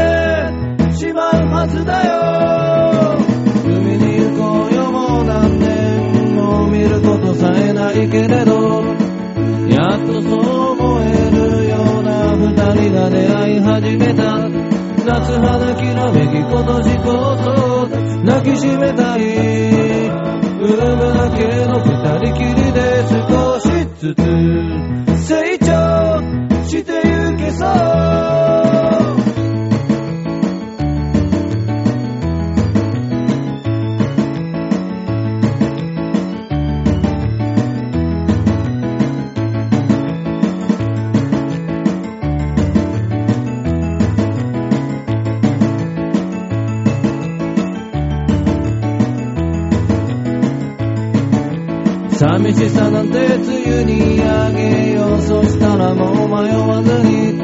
[1.57, 3.17] はずだよ
[3.65, 8.83] 海に行こうよもう何年も見ることさえないけれど
[9.65, 14.37] やっとそう思えるような二人が出会い始めた
[15.03, 17.09] 夏肌きらめき今年こ
[17.41, 17.89] そ
[18.23, 19.23] 抱きしめたい
[20.61, 21.89] 産むだけの二
[22.21, 23.01] 人きりで
[23.31, 23.65] 少し
[23.97, 24.21] ずつ
[25.27, 26.21] 成長
[26.69, 28.36] してゆけそう。
[52.57, 57.37] しさなんて梅雨にあげようそしたらもう迷わずに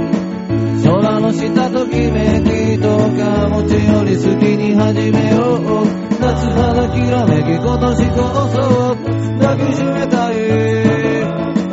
[0.84, 5.86] 空の下ときめきとか持ちより好きに始めよう
[6.20, 8.96] 夏肌きらめき今年こそ
[9.40, 11.24] 抱きしめたい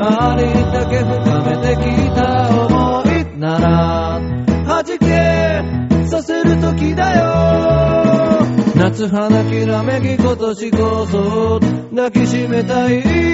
[0.03, 2.24] ありだけ深めてきた
[2.66, 4.20] 思いなら
[4.66, 11.61] 弾けさせる時だよ夏花きらめき今年こそ
[11.91, 13.30] 抱きしめたい。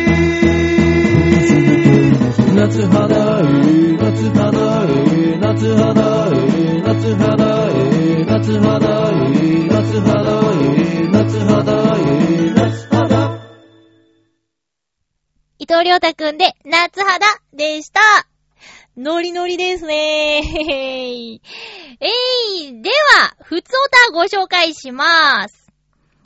[2.56, 10.16] 夏肌い夏肌い夏肌い夏肌い夏肌い夏肌
[10.52, 13.06] い夏肌い夏肌
[15.58, 18.00] 伊藤良太くんで、夏肌でした。
[18.96, 21.40] ノリノリですねー。
[22.00, 22.08] え
[22.68, 25.72] い、では、ふつおたご紹介しまーす。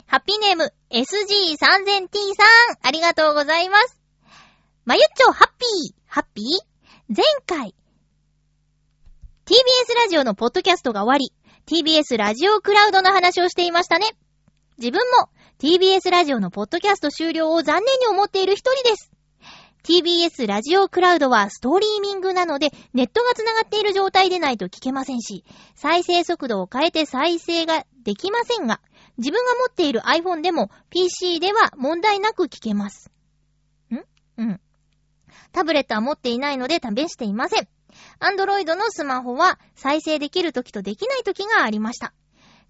[0.06, 3.99] ハッピーネーム、SG3000T さん、ありがとうございます。
[4.86, 6.46] まゆっちょ、ハッピー、ハッピー？
[7.14, 7.74] 前回、
[9.44, 11.34] TBS ラジオのポッドキャストが終わり、
[11.66, 14.06] TBS ラジオクラウドの話をしていましたね。
[14.78, 15.28] 自分も
[15.58, 19.12] TBS ラジオのポッドキャスト終了を残念に思っている一人です。
[19.84, 28.80] TBS ラジオクラウドはストリーミングなのでネットが繋がっている状態でないと聞けませんし、再生速度を変えて再生ができませんが、
[29.18, 33.10] 自分が持っている iPhone でも PC では問題なく聞けます。
[33.92, 34.00] ん？
[34.38, 34.60] うん。
[35.52, 37.68] タブレットは持っていないので試していません。
[38.20, 42.12] Android のスマホは再生できる時とできない時がありました。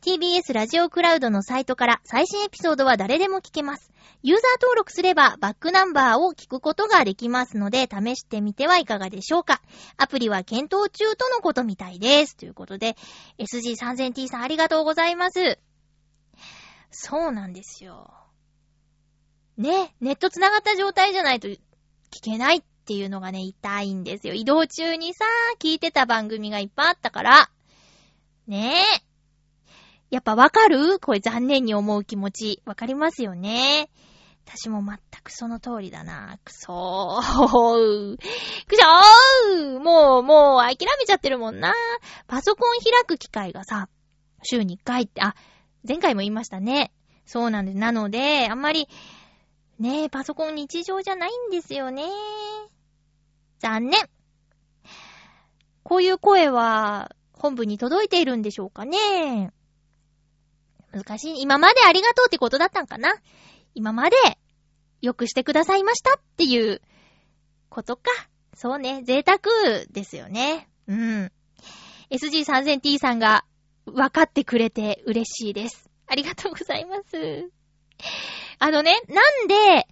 [0.02, 3.92] TBS ラジオクラウドのサイトから最新エピソードは誰でも聞けます。
[4.22, 9.60] ユーザー登録すればバックナンバーを聞くことができますので試してみてはいかがでしょうか。
[9.98, 12.36] アプリは検討中とのことみたいです。
[12.36, 12.96] ということで、
[13.38, 15.58] SG3000T さんありがとうございます。
[16.90, 18.10] そうなんですよ。
[19.58, 21.58] ね、ネット繋がった状態じゃないと聞
[22.22, 24.34] けないっっていうのがね、痛いんですよ。
[24.34, 25.24] 移動中にさ、
[25.60, 27.48] 聞いてた番組がいっぱいあったから。
[28.48, 29.04] ねえ。
[30.10, 30.98] やっぱわかる？
[30.98, 32.62] これ残念に思う気持ち。
[32.64, 33.90] わかりますよね。
[34.44, 36.40] 私も全くその通りだな。
[36.44, 38.16] くそー。
[38.16, 41.72] くそーもう、もう諦めちゃってるもんな。
[42.26, 43.88] パソコン開く機会がさ、
[44.42, 45.36] 週に1回って、あ、
[45.86, 46.90] 前回も言いましたね。
[47.24, 47.78] そうなんです。
[47.78, 48.88] なので、あんまり、
[49.78, 52.02] ねえ、パソコン日常じゃないんですよね。
[53.60, 54.00] 残念。
[55.82, 59.52] こういう声は、本部に届いているんでしょうかね。
[60.92, 61.42] 難しい。
[61.42, 63.14] 今までありがとうってことだったんかな。
[63.74, 64.16] 今まで、
[65.00, 66.82] よくしてくださいましたっていう、
[67.68, 68.02] ことか。
[68.54, 69.38] そうね、贅沢
[69.90, 70.68] ですよね。
[70.86, 71.32] うん。
[72.10, 73.44] SG3000T さんが、
[73.86, 75.90] 分かってくれて嬉しいです。
[76.06, 77.50] ありがとうございます。
[78.58, 79.86] あのね、なんで、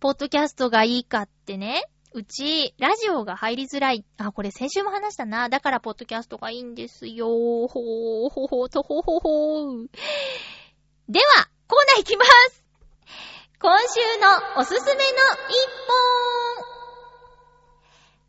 [0.00, 1.84] ポッドキャストがいいかってね、
[2.16, 4.04] うち、ラジオが入りづらい。
[4.18, 5.48] あ、これ先週も話したな。
[5.48, 7.26] だから、ポッドキャストがいいんですよ。
[7.26, 9.88] ほー、ほほとほほほー。
[11.08, 12.62] では、コーナーいきます。
[13.58, 15.56] 今週のおすすめの一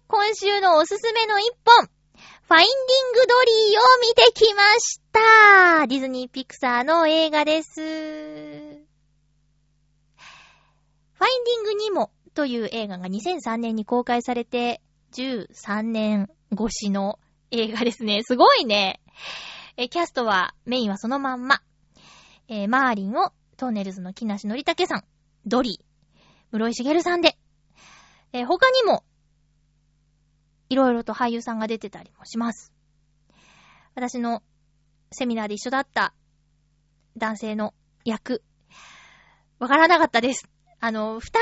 [0.09, 0.17] 本。
[0.17, 1.86] 今週のおすすめの一本。
[1.86, 5.86] ファインディングドリーを見てきました。
[5.86, 7.81] ディズニーピクサーの映画です。
[7.81, 14.81] ファインディングニモという映画が2003年に公開されて
[15.13, 17.17] 13年越しの
[17.49, 18.21] 映画ですね。
[18.23, 18.99] すごいね。
[19.77, 21.61] えキャストは、メインはそのまんま。
[22.47, 25.03] えーマーリンをトンネルズの木梨憲武さん、
[25.45, 26.17] ドリー、
[26.51, 27.38] 室井茂さんで、
[28.33, 29.03] えー他にも、
[30.69, 32.73] いろいろと俳優さんが出てたりもします。
[33.95, 34.43] 私の
[35.11, 36.13] セミナーで一緒だった
[37.17, 37.73] 男性の
[38.03, 38.43] 役、
[39.59, 40.49] わからなかったです。
[40.81, 41.39] あの、二、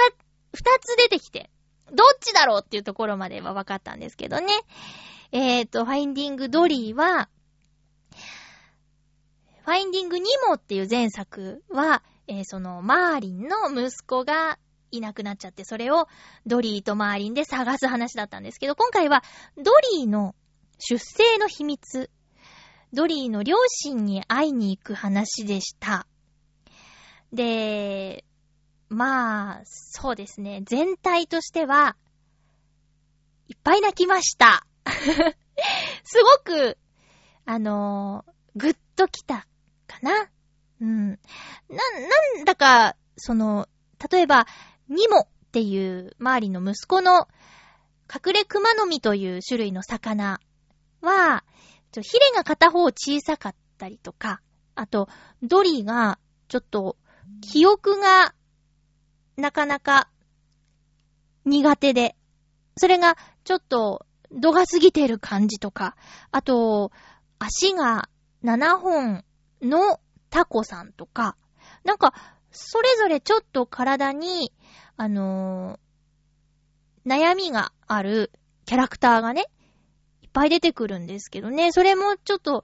[0.53, 1.49] 二つ出てきて、
[1.91, 4.53] どっちだろうっていうところまでは分かったんですけどね。
[5.31, 7.29] えーと、ファインディングドリーは、
[9.65, 14.59] ファインディングニモっていう前作は、えーその、マーリンの息子が
[14.91, 16.07] いなくなっちゃって、それを
[16.45, 19.23] ドリーとマーリンで探す話だったんですけど、今回は
[19.57, 20.35] ドリーの
[20.77, 22.11] 出生の秘密、
[22.93, 26.05] ドリーの両親に会いに行く話でした。
[27.31, 28.23] で、
[28.93, 30.61] まあ、そうですね。
[30.65, 31.95] 全体としては、
[33.47, 34.65] いっぱい泣きました。
[36.03, 36.77] すごく、
[37.45, 39.47] あのーぐっときた
[39.87, 40.29] かな。
[40.79, 41.09] うん。
[41.09, 41.15] な、
[42.37, 43.67] なんだか、その、
[44.11, 44.45] 例えば、
[44.89, 47.27] ニモっていう周りの息子の
[48.13, 50.39] 隠れクマノミという種類の魚
[51.01, 51.43] は、
[52.01, 54.41] ヒレが片方小さかったりとか、
[54.75, 55.09] あと、
[55.41, 56.97] ドリーが、ちょっと、
[57.41, 58.33] 記憶が、
[59.37, 60.09] なかなか、
[61.45, 62.15] 苦手で、
[62.77, 65.95] それが、ちょっと、度が過ぎてる感じとか、
[66.31, 66.91] あと、
[67.39, 68.09] 足が
[68.43, 69.23] 7本
[69.61, 71.35] のタコさんとか、
[71.83, 72.13] なんか、
[72.51, 74.53] それぞれちょっと体に、
[74.97, 75.83] あのー
[77.05, 78.31] 悩みがある
[78.65, 79.45] キャラクターがね、
[80.21, 82.63] いっぱい出てくるんですけどね、それもちょっと、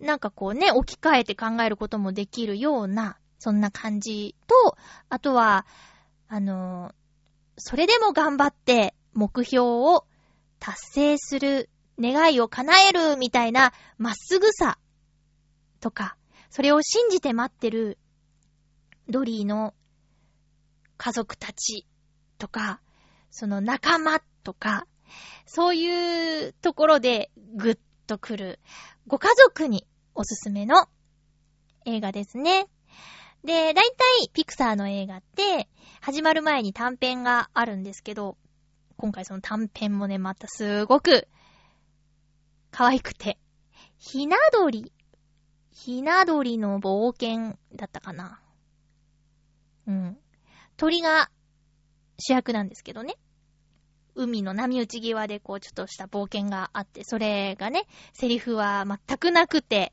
[0.00, 4.76] なんかこうね、置き換えて考えることもできるような、そんな感じと、
[5.08, 5.64] あとは、
[6.28, 6.94] あの
[7.56, 10.04] それでも頑張って目標を
[10.60, 14.78] 達成する、願いを叶えるみたいなまっすぐさ
[15.80, 16.16] とか、
[16.50, 17.98] それを信じて待ってる
[19.08, 19.74] ドリーの
[20.96, 21.86] 家族たち
[22.38, 22.80] とか、
[23.30, 24.86] その仲間とか、
[25.46, 28.60] そういうところでグッとくる、
[29.06, 30.88] ご家族におすすめの
[31.84, 32.68] 映画ですね。
[33.44, 35.68] で、だいたいピクサーの映画って、
[36.00, 38.36] 始まる前に短編があるんですけど、
[38.96, 41.28] 今回その短編もね、またすごく
[42.70, 43.38] 可愛くて、
[43.98, 44.92] ひな鳥、
[45.72, 48.40] ひな鳥の冒険だったかな。
[49.86, 50.18] うん。
[50.76, 51.30] 鳥が
[52.18, 53.14] 主役なんですけどね。
[54.14, 59.92] 海の波打ち際でこうちょっとした冒険があって、それがね、セリフは全くなくて、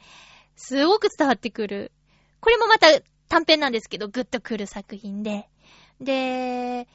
[0.55, 1.91] すごく伝わってくる。
[2.39, 2.87] これもまた
[3.29, 5.49] 短編なんですけど、グッとくる作品で。
[5.99, 6.87] で、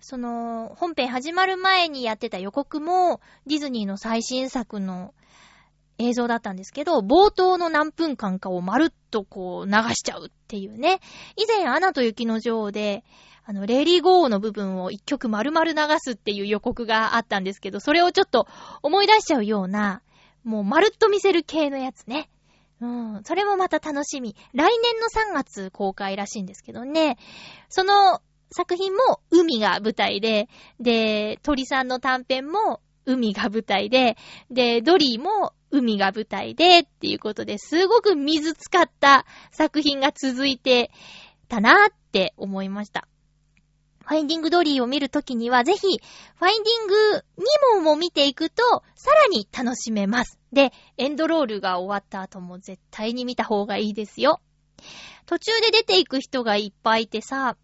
[0.00, 5.14] その、本編始まる前にやってた予告も、ディズニーの最新作の
[5.98, 11.00] 映像だったんですけど、冒頭の何分間かをまるっとこう流しちゃうっていうね。
[11.36, 13.04] 以前、アナと雪の女王で、
[13.44, 18.48] あの、レリーゴーの部分を一曲丸々流すっていう予告があったんですけど、それをちょっと
[18.82, 20.02] 思い出しちゃうような、
[20.44, 22.28] もうまるっと見せる系のやつね。
[22.80, 23.20] うん。
[23.24, 24.36] それもまた楽しみ。
[24.52, 27.16] 来年の3月公開らしいんですけどね。
[27.68, 28.20] その
[28.50, 30.48] 作品も海が舞台で、
[30.80, 34.16] で、鳥さんの短編も海が舞台で、
[34.50, 40.90] で、ドリーも海が舞台でっていうことですごく水使った作品が続いて
[41.48, 43.08] たなって思いました。
[44.06, 47.44] ファインディングドリーを見るときには、ぜひ、ファインディングニ
[47.74, 48.62] モも見ていくと、
[48.94, 50.38] さらに楽しめます。
[50.52, 54.40] で、エンドロールが終わった後も絶対に見た方がいいですよ。
[55.26, 57.56] 途中で出ていく人がいっぱいいてさ、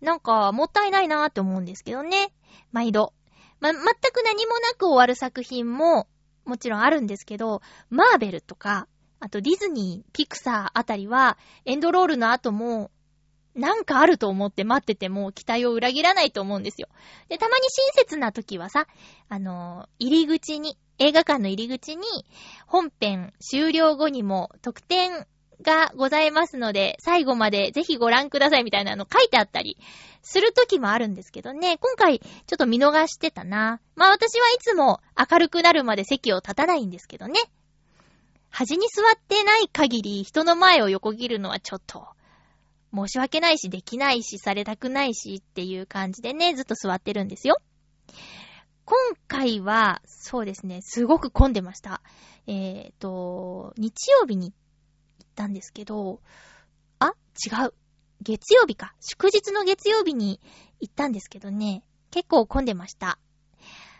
[0.00, 2.32] なんか、もったいないなーって思うんですけどね。
[2.72, 3.14] 毎度。
[3.60, 6.08] ま、全く何もなく終わる作品も、
[6.44, 8.88] もちろんあるんですけど、マーベルとか、
[9.20, 12.90] あとディズニー、ピクサーあたりは、エンドロールの後も、
[13.56, 16.88] なんかあると思って待ってても期待を裏切らないと思うんですよ。
[17.28, 18.86] で、たまに親切な時はさ、
[19.28, 22.04] あのー入り口に、映画館の入り口に、
[22.66, 25.26] 本編終了後にも特典
[25.62, 29.78] がございますので、最後までぜひご覧くださいみたいなの書いてあったり
[30.22, 33.80] する時もあるんですけどね、今回ちょっと見逃してたな。
[33.94, 35.00] まあ私はいつも
[35.30, 37.40] 明るくなるまで席を立たないんですけどね。
[38.50, 42.06] 端に座ってない限り人の前を横切るのはちょっと
[42.94, 47.56] 申し訳ないし、できないし、されたくないしっていう感じでね、ずっと座ってるんですよ。
[48.84, 52.02] 今回は、そうですね、すごく混んでました。
[52.46, 54.54] えっ、と、日曜日に行
[55.24, 56.20] ったんですけど、
[56.98, 57.12] あ、
[57.44, 57.74] 違う。
[58.22, 58.94] 月曜日か。
[59.00, 60.40] 祝日の月曜日に
[60.80, 63.18] 行ったんですけどね、結構混んでました。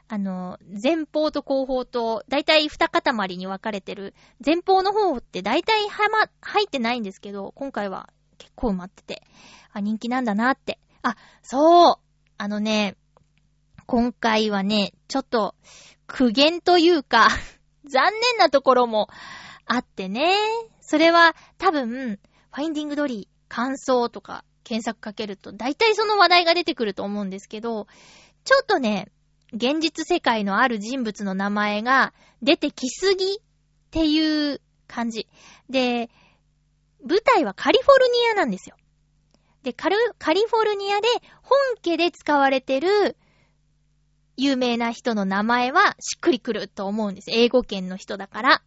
[0.09, 4.14] あの、前方と後方と、だいたい二塊に分かれてる、
[4.45, 8.09] 前方の方ってだいたいはま、入ってないんですけど、今回は
[8.39, 9.22] 結構埋まってて、
[9.72, 10.78] あ、人気なんだなって。
[11.03, 11.97] あ、そう
[12.39, 12.97] あのね、
[13.87, 15.55] 今回はね、ちょっと、
[16.07, 17.28] 苦言というか、
[17.89, 19.09] 残念なところも
[19.64, 20.32] あってね。
[20.80, 22.18] それは多分、
[22.53, 27.87] ファインディングドリー、感想とか検索かけると、大体その話題が出てくると思うんですけど、
[28.45, 29.09] ちょっとね、
[29.53, 32.12] 現実世界のある人物の名前が
[32.43, 33.39] 出てきすぎっ
[33.91, 35.28] ていう感じ。
[35.70, 36.11] で、
[37.07, 38.76] 舞台はカリフォルニアなんですよ。
[39.62, 41.09] で、カル、カリフォルニアで
[41.42, 43.16] 本家で使われてる
[44.36, 47.30] 有名な人の名前はしっくりくると思うんです。
[47.30, 48.62] 英語圏の人だから。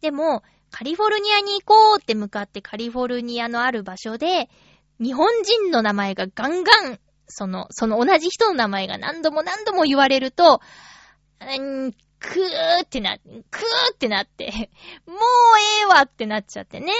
[0.00, 4.48] でも、カリフォルニアに行こうって向かってカリフォルニアのある場所で、
[5.00, 10.60] 日本人の名前がガンガン、その、その同じ人の名前が何度も何度も言われると、
[11.40, 13.24] んーくーってな、くー
[13.92, 14.70] ってなって、
[15.06, 15.18] もう
[15.80, 16.92] ええわってなっちゃってね。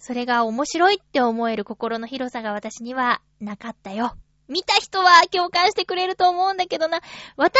[0.00, 4.16] それが面白いって思える心の広さが私にはなかったよ。
[4.48, 7.00] 見た人は共感してくれると思うんだけどな。
[7.36, 7.54] 私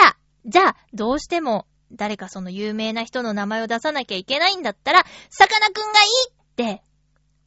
[0.00, 6.82] なら、じゃあ、どうしても、誰かその有名な人の名前を出さなきゃいけないんだったら、さかなクンがいいって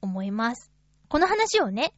[0.02, 0.72] 思います。
[1.10, 1.94] この話をね、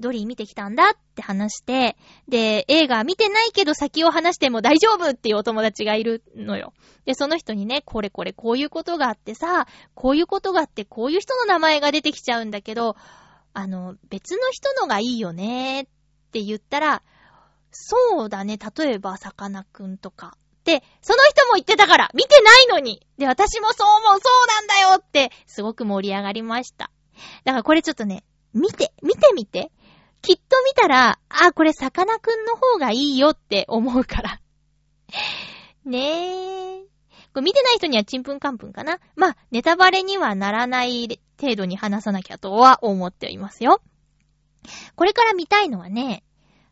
[0.00, 1.96] ドリー見てきたんだって話して、
[2.28, 6.72] で、映画見てないけど先を話しても大丈夫っていうお友達がいるのよ。
[7.04, 12.96] で、その人にね、これこれこういうことがあってさ、こういうことがあってこういう人の名前が出てきちゃうんだけど、
[13.54, 15.86] あの、別の人のがいいよねっ
[16.32, 17.02] て言ったら、
[17.70, 20.36] そうだね、例えば、さかなクンとか。
[20.64, 26.90] で、その人も言ってたから、見てないのにで、私もそう思う、そうなんだよって、すごく盛り上がりました。
[27.44, 29.70] だからこれちょっとね、見て、見てみて。
[30.26, 34.40] きっと見たら、あ、これさかなクンの方がいいよって思うから。
[35.86, 36.82] ねえ。
[37.32, 38.98] これ見てない人にはちんぷんかんぷんかな。
[39.14, 43.80] まあ、ネタバレにはならない程度に話さなきゃとは思っていますよ。
[44.96, 46.24] これから見たいのはね、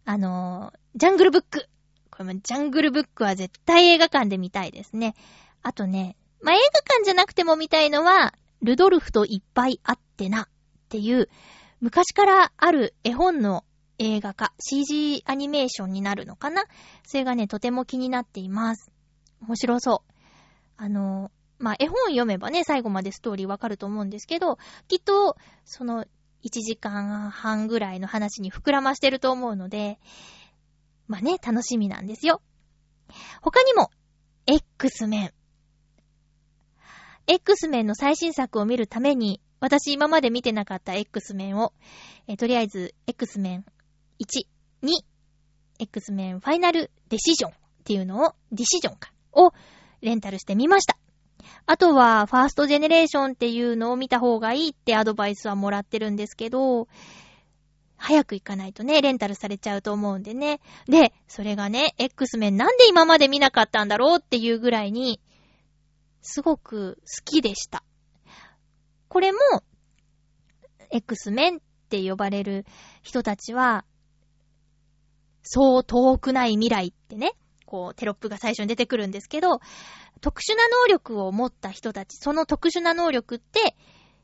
[0.04, 1.68] あのージャングルブック。
[2.10, 5.14] これもジャングルブックは絶対映画館で見たいですね。
[5.62, 10.48] あとね、まあ、映画館じゃなくても見たいのは、ルドルフといっぱいあってなっ
[10.88, 11.28] ていう、
[11.80, 13.64] 昔からある絵本の
[13.98, 16.64] 映画化、CG アニメーションになるのかな？
[17.04, 18.90] それがね、とても気になっています。
[19.40, 20.12] 面白そう。
[20.76, 24.58] あの、まあ、絵本読めばね、最後までストーリーわかると思うんですけど、
[24.88, 26.04] きっと、その、
[26.44, 29.98] 1時間半ぐらいの話に膨らましてると思うので、
[31.06, 32.42] まあね、楽しみなんですよ。
[33.40, 33.90] 他にも、
[34.46, 35.32] X メン。
[37.26, 41.72] X メンの最新作を見るために、私今まで見てなかった X メンを、
[42.28, 43.64] えーとりあえず X メン
[44.20, 44.46] 1、
[44.82, 44.90] 2、
[45.78, 47.54] X メンファイナルデシジョンっ
[47.84, 49.52] ていうのを、ディシジョンか、を
[50.02, 50.98] レンタルしてみました。
[51.64, 56.86] あとは、ファーストジェネレーションっていうのを見た方がいいってアドバイスはもらってるんですけど、
[57.96, 60.60] 早く行かないとね、レンタルされちゃうと思うんでね。
[60.86, 65.20] で、それがね、X メンなんで今まで見なかったんだろうっていうぐらいに、
[66.20, 67.82] すごく好きでした。
[69.14, 69.38] これも、
[70.90, 72.66] X メンって呼ばれる
[73.00, 73.84] 人たちは、
[75.44, 77.34] そう遠くない未来ってね、
[77.64, 79.60] こうテロップが最初に出てくるんですけど、
[80.20, 83.76] 特殊な能力を持った人たち、その特殊な能力って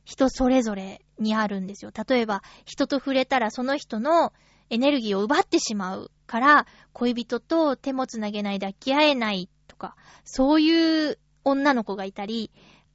[0.05, 1.93] 人それぞれにあるんですよ。
[2.09, 4.32] 例えば、人と触れたらその人の
[4.70, 12.51] エネルギーを奪ってしまうから、恋人と手もつなげない抱き合えないとか、そういう女の子がいたり、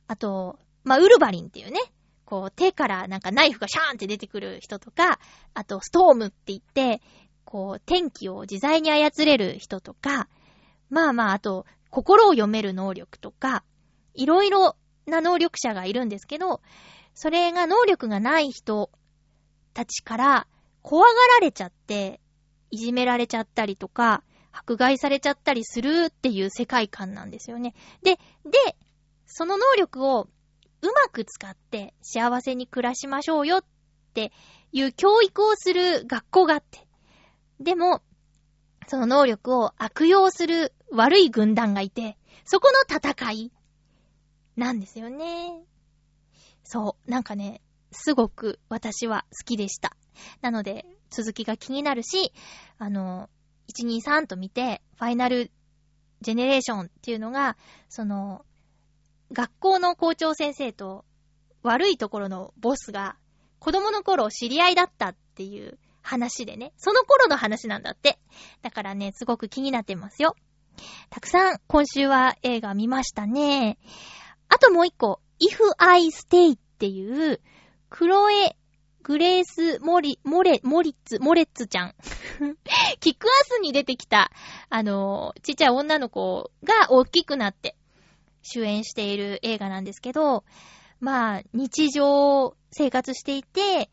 [0.07, 1.79] あと、まあ、ウルバリンっていうね、
[2.23, 5.19] こう手からなんかナイフがシャーンって出てくる人とか、
[5.53, 7.01] あとストームって言って、
[7.43, 10.27] こう天気を自在に操れる人とか、
[10.89, 13.63] まあまあ、あと、心を読める能力とか、
[14.13, 14.75] いろいろ
[15.05, 16.61] な能力者がいるんですけど、
[17.13, 18.89] それが能力がない人
[19.73, 20.47] たちから
[20.81, 22.19] 怖がられちゃって、
[22.71, 27.73] いじめられちゃったりとか、迫害されちゃったりするっていう世界観なんですよね。
[28.03, 28.15] で、
[28.45, 28.75] で、
[29.25, 30.27] その能力を
[30.85, 33.63] うまく使って幸せに暮らしましょうよっ
[34.13, 34.31] て
[34.71, 36.87] いう教育をする学校があって。
[37.59, 38.01] でも、
[38.87, 43.51] その能力を悪用する悪い軍団がいて、そこの戦い
[44.55, 45.63] なんですよね。
[46.63, 47.61] そう、なんかね、
[47.91, 49.95] すごく私は好きでした。
[50.41, 52.31] なので、続きが気になるし、
[52.77, 53.29] あの、
[53.77, 55.51] 123と見て、ファイナル
[56.21, 57.57] ジェネレーションっていうのが、
[57.89, 58.45] その、
[59.35, 61.03] 学校の校長先生と
[61.61, 63.17] 悪いところのボスが
[63.59, 68.17] 子供の頃知り合いだったっていう話でね、その頃の話なんだって。
[68.61, 70.35] だからね、すごく気になってますよ。
[71.09, 73.77] たくさん今週は映画見ましたね。
[74.47, 77.41] あともう一個、If I Stay っていう、
[77.89, 78.55] クロエ・
[79.03, 81.95] グレース・モリ、モレ、モリッツ、モレッツちゃん。
[83.01, 84.31] キックアスに出てきた、
[84.69, 87.75] あの、ちっちゃい女の子が大きくなって
[88.45, 90.43] 主演している映画なんですけど、
[90.99, 93.89] まあ、日常生活していて、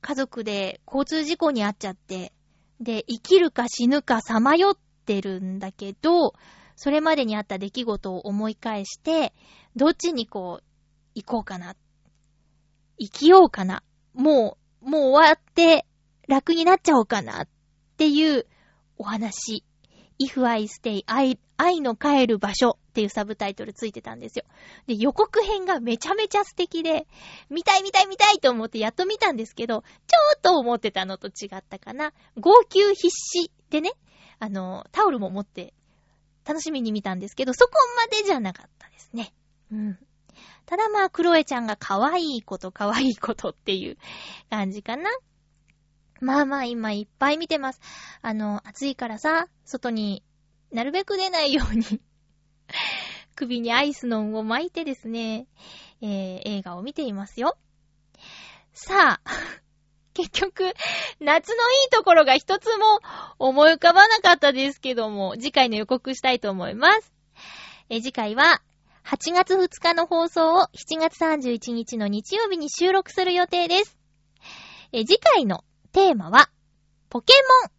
[0.00, 2.32] 家族で交通事故に遭っちゃって、
[2.80, 6.34] で、生きるか死ぬかさまよってるんだけど、
[6.76, 9.32] それまでにあった出来事を思い返して、
[9.74, 10.64] どっちにこう、
[11.14, 11.74] 行こうかな。
[12.98, 13.82] 生きようかな。
[14.12, 15.86] もう、もう終わって
[16.28, 17.48] 楽になっちゃおうかなっ
[17.96, 18.46] ていう
[18.98, 19.64] お話。
[20.18, 24.44] If I Stay, 愛、愛の帰る場所っていうサブタイトルついてたんですよ。
[24.86, 27.08] で、予告編がめちゃめちゃ素敵で、
[27.50, 29.86] 見たい見たい見たいと思ってやっと見たんですけど、ちょ
[30.38, 32.12] っと思ってたのと違ったかな。
[32.38, 33.94] 号泣必至でね、
[34.38, 35.74] あの、タオルも持って
[36.44, 39.34] 楽しみに見たんですけど、そこまでじゃなかったですね。
[39.72, 39.98] うん。
[40.66, 43.98] ただまあ、クロエちゃんが可愛いこと可愛いことっていう
[44.50, 45.10] 感じかな。
[46.20, 47.80] まあまあ今いっぱい見てます。
[48.22, 50.22] あの、暑いからさ、外に
[50.70, 52.00] なるべく出ないように
[53.34, 55.46] 首にアイスのンを巻いてですね、
[56.00, 57.56] えー、映画を見ていますよ。
[58.72, 59.30] さあ、
[60.14, 60.72] 結局、
[61.20, 63.00] 夏のいいところが一つも
[63.38, 67.12] 思い浮かばなかったですけども、次回の予告したいと思います。
[67.88, 68.62] え次回は、
[69.04, 73.98] 8月2日の放送を7月31日の日曜日に収録する予定です。
[74.92, 76.50] え次回のテーマは、
[77.10, 77.70] ポケモン。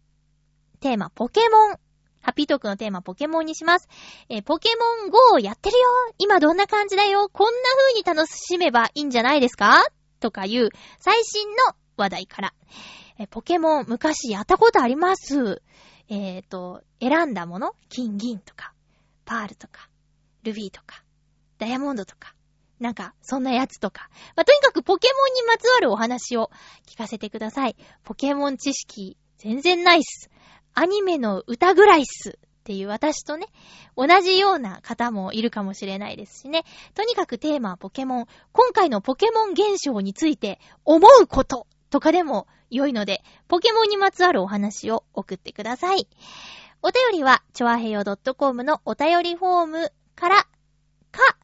[0.80, 1.85] テーマ、ポケモン。
[2.26, 3.88] ハッピートークのテーマ、ポケモンにします。
[4.28, 4.70] えーポケ
[5.00, 5.84] モン GO をやってるよ
[6.18, 7.60] 今どんな感じだよこんな
[7.92, 9.84] 風に楽しめばいいんじゃないですか？
[10.18, 11.54] とかいう最新の
[11.96, 12.54] 話題から。
[13.20, 15.62] えーポケモン昔やったことあります？
[16.08, 17.74] えっ、と、選んだもの？
[17.90, 18.72] 金銀とか、
[19.24, 19.88] パールとか、
[20.42, 21.04] ルビーとか、
[21.58, 22.34] ダイヤモンドとか、
[22.80, 24.08] なんか、そんなやつとか。
[24.34, 26.50] まあ、とにかくポケモンにまつわるお話を
[26.88, 27.76] 聞かせてください。
[28.02, 30.28] ポケモン知識、全然ないっす。
[30.78, 33.46] アニメの歌ぐらいっすっていう私とね、
[33.96, 36.64] 同じような方もいるかもしれないですしね。
[36.94, 38.26] とにかくテーマはポケモン。
[38.52, 46.08] 今回のポケモン現象について思うこととかでも良いので、ポケモンにまつわるお話を送ってください。
[46.82, 48.04] お便りは、ちょあへよ
[48.36, 50.46] .com のお便りフォームから
[51.10, 51.38] か、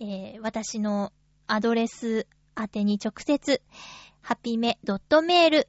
[0.00, 1.12] えー、私の
[1.46, 2.26] アドレス
[2.60, 3.62] 宛てに直接、
[4.22, 5.68] ハピメ .mail.gmail.com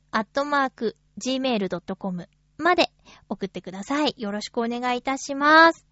[2.58, 2.90] まで
[3.30, 4.16] 送ってください。
[4.18, 5.86] よろしくお願いいたします。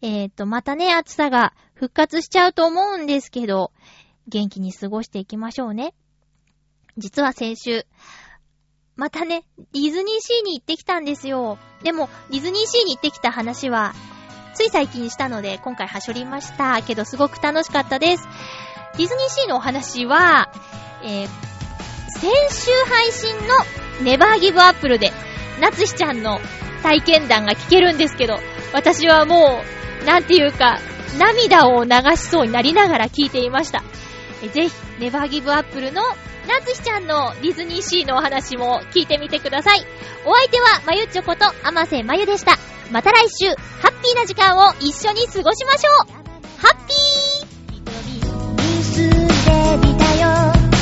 [0.00, 3.72] えっ、と、またね、暑さが復活しちゃうと思うんですけど、
[4.28, 5.94] 元気に過ごしていきましょうね。
[6.96, 7.86] 実は先週、
[8.96, 11.58] またね、ディズニーシーに行ってきたんですよ。
[11.84, 13.94] でも、ディズニーシーに行ってきた話は、
[14.54, 16.82] つい最近したので、今回はしょりました。
[16.82, 18.24] けど、すごく楽しかったです。
[18.96, 20.52] ディズニーシーのお話は、
[21.04, 21.28] えー、
[22.18, 23.54] 先週配信の
[24.02, 25.12] ネバーギブアップルで、
[25.60, 26.40] なつしちゃんの
[26.82, 28.38] 体験談が聞けるんですけど、
[28.72, 29.62] 私はも
[30.02, 30.78] う、なんていうか、
[31.18, 33.82] 涙を流しそうになりながら聞いていました。
[34.52, 39.84] ぜひ、ネバーギブアップルのなつひちゃんのディズニーシーのお話も聞いてみてください。
[40.24, 42.56] お相手は、まゆちょこと、あませまゆでした。
[42.90, 46.18] また来週、ハッピーな時間を一緒に過ごしましょう
[46.60, 50.77] ハッピー